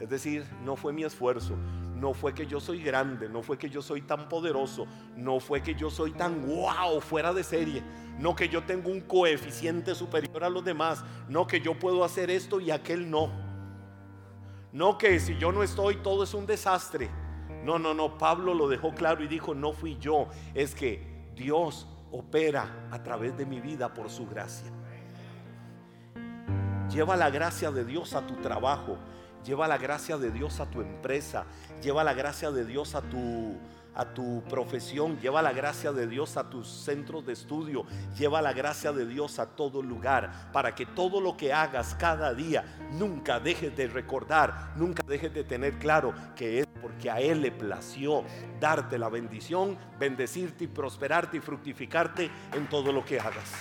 Es 0.00 0.08
decir, 0.08 0.44
no 0.64 0.76
fue 0.76 0.92
mi 0.92 1.04
esfuerzo, 1.04 1.56
no 1.94 2.14
fue 2.14 2.34
que 2.34 2.46
yo 2.46 2.60
soy 2.60 2.82
grande, 2.82 3.28
no 3.28 3.42
fue 3.42 3.56
que 3.56 3.70
yo 3.70 3.80
soy 3.80 4.02
tan 4.02 4.28
poderoso, 4.28 4.86
no 5.16 5.38
fue 5.38 5.62
que 5.62 5.74
yo 5.74 5.88
soy 5.88 6.10
tan 6.10 6.46
wow, 6.46 7.00
fuera 7.00 7.32
de 7.32 7.44
serie, 7.44 7.82
no 8.18 8.34
que 8.34 8.48
yo 8.48 8.64
tengo 8.64 8.90
un 8.90 9.00
coeficiente 9.00 9.94
superior 9.94 10.42
a 10.42 10.50
los 10.50 10.64
demás, 10.64 11.04
no 11.28 11.46
que 11.46 11.60
yo 11.60 11.78
puedo 11.78 12.04
hacer 12.04 12.30
esto 12.30 12.60
y 12.60 12.70
aquel 12.72 13.08
no. 13.08 13.30
No 14.74 14.98
que 14.98 15.20
si 15.20 15.38
yo 15.38 15.52
no 15.52 15.62
estoy 15.62 15.98
todo 15.98 16.24
es 16.24 16.34
un 16.34 16.46
desastre. 16.46 17.08
No, 17.62 17.78
no, 17.78 17.94
no, 17.94 18.18
Pablo 18.18 18.54
lo 18.54 18.68
dejó 18.68 18.92
claro 18.92 19.22
y 19.22 19.28
dijo, 19.28 19.54
no 19.54 19.72
fui 19.72 19.96
yo, 19.98 20.26
es 20.52 20.74
que 20.74 21.30
Dios 21.36 21.86
opera 22.10 22.88
a 22.90 23.00
través 23.00 23.36
de 23.36 23.46
mi 23.46 23.60
vida 23.60 23.94
por 23.94 24.10
su 24.10 24.26
gracia. 24.26 24.72
Lleva 26.90 27.14
la 27.14 27.30
gracia 27.30 27.70
de 27.70 27.84
Dios 27.84 28.14
a 28.14 28.26
tu 28.26 28.34
trabajo. 28.40 28.98
Lleva 29.44 29.68
la 29.68 29.78
gracia 29.78 30.18
de 30.18 30.32
Dios 30.32 30.58
a 30.58 30.68
tu 30.68 30.80
empresa. 30.80 31.44
Lleva 31.80 32.02
la 32.02 32.12
gracia 32.12 32.50
de 32.50 32.64
Dios 32.64 32.96
a 32.96 33.02
tu, 33.02 33.56
a 33.94 34.04
tu 34.12 34.42
profesión. 34.48 35.18
Lleva 35.20 35.42
la 35.42 35.52
gracia 35.52 35.92
de 35.92 36.06
Dios 36.06 36.36
a 36.36 36.50
tus 36.50 36.68
centros 36.68 37.24
de 37.24 37.32
estudio. 37.32 37.84
Lleva 38.16 38.42
la 38.42 38.52
gracia 38.52 38.92
de 38.92 39.06
Dios 39.06 39.38
a 39.38 39.46
todo 39.46 39.82
lugar. 39.82 40.50
Para 40.52 40.74
que 40.74 40.86
todo 40.86 41.20
lo 41.20 41.36
que 41.36 41.52
hagas 41.52 41.94
cada 41.94 42.34
día 42.34 42.64
nunca 42.92 43.40
dejes 43.40 43.76
de 43.76 43.86
recordar, 43.86 44.72
nunca 44.76 45.02
dejes 45.06 45.32
de 45.32 45.44
tener 45.44 45.78
claro 45.78 46.14
que 46.34 46.60
es 46.60 46.66
porque 46.80 47.10
a 47.10 47.20
Él 47.20 47.40
le 47.40 47.52
plació 47.52 48.24
darte 48.60 48.98
la 48.98 49.08
bendición, 49.08 49.78
bendecirte 49.98 50.64
prosperarte 50.68 51.38
y 51.38 51.40
fructificarte 51.40 52.30
en 52.52 52.68
todo 52.68 52.92
lo 52.92 53.04
que 53.04 53.18
hagas. 53.18 53.52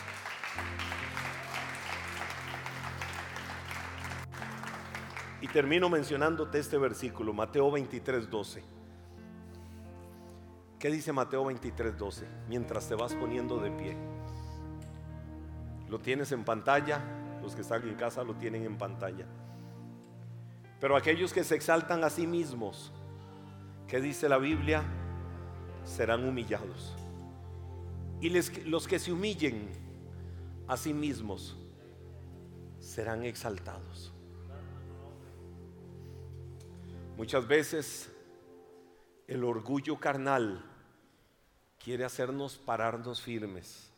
Y 5.41 5.47
termino 5.47 5.89
mencionándote 5.89 6.59
este 6.59 6.77
versículo, 6.77 7.33
Mateo 7.33 7.69
23, 7.69 8.29
12. 8.29 8.72
¿Qué 10.83 10.91
dice 10.91 11.13
Mateo 11.13 11.45
23, 11.45 11.97
12? 11.97 12.27
Mientras 12.49 12.89
te 12.89 12.95
vas 12.95 13.13
poniendo 13.15 13.57
de 13.57 13.71
pie. 13.71 13.95
Lo 15.87 15.97
tienes 15.99 16.33
en 16.33 16.43
pantalla, 16.43 16.99
los 17.41 17.55
que 17.55 17.61
están 17.61 17.87
en 17.87 17.95
casa 17.95 18.21
lo 18.25 18.35
tienen 18.35 18.65
en 18.65 18.77
pantalla. 18.77 19.25
Pero 20.81 20.97
aquellos 20.97 21.31
que 21.31 21.45
se 21.45 21.55
exaltan 21.55 22.03
a 22.03 22.09
sí 22.09 22.27
mismos, 22.27 22.91
¿qué 23.87 24.01
dice 24.01 24.27
la 24.27 24.37
Biblia? 24.37 24.83
Serán 25.85 26.27
humillados. 26.27 26.93
Y 28.19 28.29
los 28.65 28.85
que 28.85 28.99
se 28.99 29.13
humillen 29.13 29.69
a 30.67 30.75
sí 30.75 30.93
mismos 30.93 31.55
serán 32.79 33.23
exaltados. 33.23 34.13
Muchas 37.15 37.47
veces 37.47 38.11
el 39.27 39.45
orgullo 39.45 39.97
carnal 39.97 40.71
quiere 41.83 42.05
hacernos 42.05 42.57
pararnos 42.57 43.21
firmes 43.21 43.91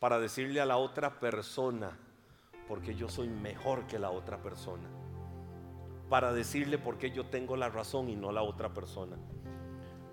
para 0.00 0.18
decirle 0.18 0.60
a 0.60 0.66
la 0.66 0.76
otra 0.76 1.20
persona, 1.20 1.96
porque 2.68 2.94
yo 2.94 3.08
soy 3.08 3.28
mejor 3.28 3.86
que 3.86 3.98
la 3.98 4.10
otra 4.10 4.42
persona, 4.42 4.88
para 6.10 6.32
decirle 6.32 6.78
porque 6.78 7.12
yo 7.12 7.26
tengo 7.26 7.56
la 7.56 7.68
razón 7.68 8.08
y 8.08 8.16
no 8.16 8.32
la 8.32 8.42
otra 8.42 8.74
persona, 8.74 9.16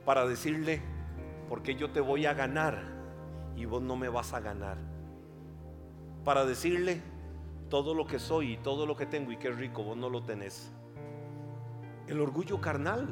para 0.06 0.28
decirle 0.28 0.82
porque 1.50 1.76
yo 1.76 1.90
te 1.90 2.00
voy 2.00 2.28
a 2.28 2.34
ganar 2.34 2.84
y 3.58 3.66
vos 3.66 3.82
no 3.82 3.96
me 3.96 4.08
vas 4.08 4.34
a 4.34 4.40
ganar, 4.40 4.78
para 6.24 6.46
decirle 6.46 7.02
todo 7.70 7.96
lo 7.96 8.06
que 8.06 8.20
soy 8.20 8.54
y 8.54 8.58
todo 8.58 8.86
lo 8.86 8.96
que 8.96 9.08
tengo 9.08 9.32
y 9.32 9.38
qué 9.38 9.50
rico, 9.50 9.84
vos 9.84 9.98
no 9.98 10.10
lo 10.10 10.22
tenés. 10.24 10.72
El 12.08 12.22
orgullo 12.22 12.62
carnal 12.62 13.08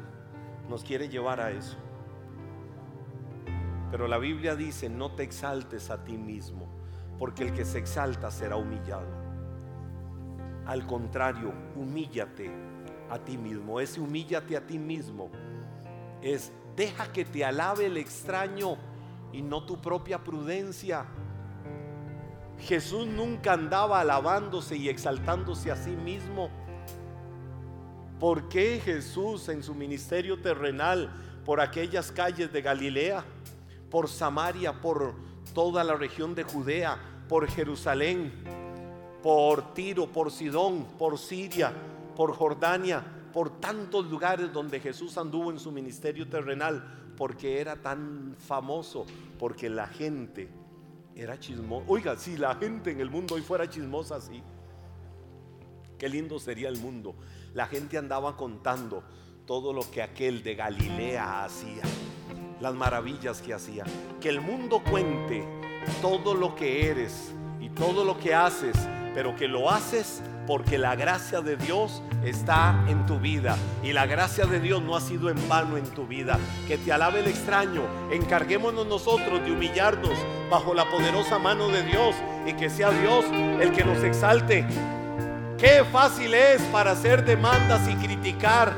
nos 0.68 0.84
quiere 0.84 1.08
llevar 1.08 1.40
a 1.40 1.50
eso. 1.50 1.76
Pero 3.90 4.06
la 4.06 4.18
Biblia 4.18 4.54
dice, 4.54 4.88
no 4.88 5.12
te 5.12 5.22
exaltes 5.22 5.90
a 5.90 6.04
ti 6.04 6.16
mismo, 6.16 6.68
porque 7.18 7.44
el 7.44 7.52
que 7.52 7.64
se 7.64 7.78
exalta 7.78 8.30
será 8.30 8.56
humillado. 8.56 9.08
Al 10.66 10.86
contrario, 10.86 11.52
humíllate 11.74 12.50
a 13.10 13.18
ti 13.18 13.36
mismo. 13.36 13.80
Ese 13.80 14.00
humíllate 14.00 14.56
a 14.56 14.66
ti 14.66 14.78
mismo 14.78 15.30
es 16.22 16.52
deja 16.76 17.12
que 17.12 17.24
te 17.24 17.44
alabe 17.44 17.86
el 17.86 17.96
extraño 17.96 18.76
y 19.32 19.42
no 19.42 19.64
tu 19.64 19.80
propia 19.80 20.22
prudencia. 20.22 21.06
Jesús 22.60 23.06
nunca 23.06 23.54
andaba 23.54 24.00
alabándose 24.00 24.76
y 24.76 24.88
exaltándose 24.88 25.70
a 25.70 25.76
sí 25.76 25.90
mismo. 25.90 26.50
¿Por 28.20 28.48
qué 28.48 28.80
Jesús 28.84 29.48
en 29.48 29.62
su 29.62 29.74
ministerio 29.74 30.40
terrenal 30.40 31.10
por 31.44 31.60
aquellas 31.60 32.12
calles 32.12 32.52
de 32.52 32.62
Galilea, 32.62 33.24
por 33.90 34.08
Samaria, 34.08 34.80
por 34.80 35.14
toda 35.54 35.82
la 35.84 35.94
región 35.94 36.34
de 36.34 36.44
Judea, 36.44 36.98
por 37.28 37.48
Jerusalén, 37.48 38.32
por 39.22 39.74
Tiro, 39.74 40.06
por 40.06 40.30
Sidón, 40.30 40.84
por 40.98 41.18
Siria, 41.18 41.72
por 42.16 42.32
Jordania, 42.34 43.04
por 43.32 43.60
tantos 43.60 44.10
lugares 44.10 44.52
donde 44.52 44.80
Jesús 44.80 45.18
anduvo 45.18 45.50
en 45.50 45.58
su 45.58 45.70
ministerio 45.70 46.28
terrenal? 46.28 47.12
Porque 47.16 47.60
era 47.60 47.76
tan 47.76 48.34
famoso, 48.38 49.04
porque 49.38 49.68
la 49.68 49.86
gente 49.86 50.48
era 51.14 51.38
chismosa. 51.38 51.84
Oiga, 51.88 52.16
si 52.16 52.36
la 52.36 52.54
gente 52.54 52.90
en 52.90 53.00
el 53.00 53.10
mundo 53.10 53.34
hoy 53.34 53.42
fuera 53.42 53.68
chismosa 53.68 54.16
así, 54.16 54.42
qué 55.98 56.08
lindo 56.08 56.38
sería 56.38 56.68
el 56.68 56.78
mundo 56.78 57.14
la 57.54 57.66
gente 57.66 57.98
andaba 57.98 58.36
contando 58.36 59.02
todo 59.46 59.72
lo 59.72 59.90
que 59.90 60.02
aquel 60.02 60.42
de 60.42 60.54
Galilea 60.54 61.44
hacía, 61.44 61.82
las 62.60 62.74
maravillas 62.74 63.40
que 63.40 63.54
hacía. 63.54 63.84
Que 64.20 64.28
el 64.28 64.40
mundo 64.40 64.82
cuente 64.88 65.46
todo 66.00 66.34
lo 66.34 66.54
que 66.54 66.88
eres 66.88 67.32
y 67.60 67.70
todo 67.70 68.04
lo 68.04 68.18
que 68.18 68.34
haces, 68.34 68.76
pero 69.14 69.34
que 69.36 69.48
lo 69.48 69.70
haces 69.70 70.22
porque 70.46 70.78
la 70.78 70.96
gracia 70.96 71.40
de 71.40 71.56
Dios 71.56 72.02
está 72.24 72.84
en 72.88 73.06
tu 73.06 73.20
vida 73.20 73.56
y 73.82 73.92
la 73.92 74.06
gracia 74.06 74.46
de 74.46 74.58
Dios 74.58 74.82
no 74.82 74.96
ha 74.96 75.00
sido 75.00 75.30
en 75.30 75.48
vano 75.48 75.76
en 75.76 75.84
tu 75.90 76.06
vida. 76.06 76.38
Que 76.66 76.76
te 76.78 76.92
alabe 76.92 77.20
el 77.20 77.28
extraño, 77.28 77.82
encarguémonos 78.10 78.86
nosotros 78.86 79.44
de 79.44 79.52
humillarnos 79.52 80.18
bajo 80.50 80.74
la 80.74 80.88
poderosa 80.90 81.38
mano 81.38 81.68
de 81.68 81.82
Dios 81.84 82.14
y 82.46 82.54
que 82.54 82.68
sea 82.68 82.90
Dios 82.90 83.24
el 83.60 83.72
que 83.72 83.84
nos 83.84 84.02
exalte 84.02 84.66
Qué 85.60 85.84
fácil 85.92 86.32
es 86.32 86.62
para 86.72 86.92
hacer 86.92 87.22
demandas 87.22 87.86
y 87.86 87.94
criticar. 87.96 88.72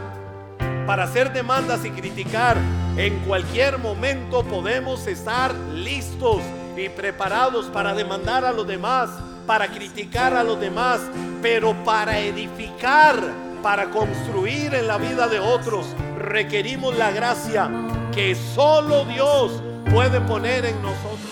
para 0.85 1.05
hacer 1.05 1.33
demandas 1.33 1.85
y 1.85 1.91
criticar. 1.91 2.57
En 2.97 3.20
cualquier 3.20 3.78
momento 3.78 4.45
podemos 4.45 5.07
estar 5.07 5.55
listos 5.55 6.43
y 6.76 6.90
preparados 6.90 7.66
para 7.66 7.95
demandar 7.95 8.45
a 8.45 8.53
los 8.53 8.66
demás, 8.66 9.09
para 9.47 9.68
criticar 9.68 10.34
a 10.34 10.45
los 10.45 10.61
demás, 10.61 11.01
pero 11.40 11.72
para 11.84 12.18
edificar, 12.18 13.16
para 13.62 13.88
construir 13.90 14.74
en 14.74 14.86
la 14.86 14.99
vida 14.99 15.26
de 15.26 15.40
otros, 15.40 15.86
requerimos 16.18 16.95
la 16.99 17.11
gracia 17.11 17.70
que 18.14 18.34
solo 18.34 19.07
Dios 19.07 19.62
puede 19.90 20.20
poner 20.20 20.66
en 20.66 20.82
nosotros. 20.82 21.32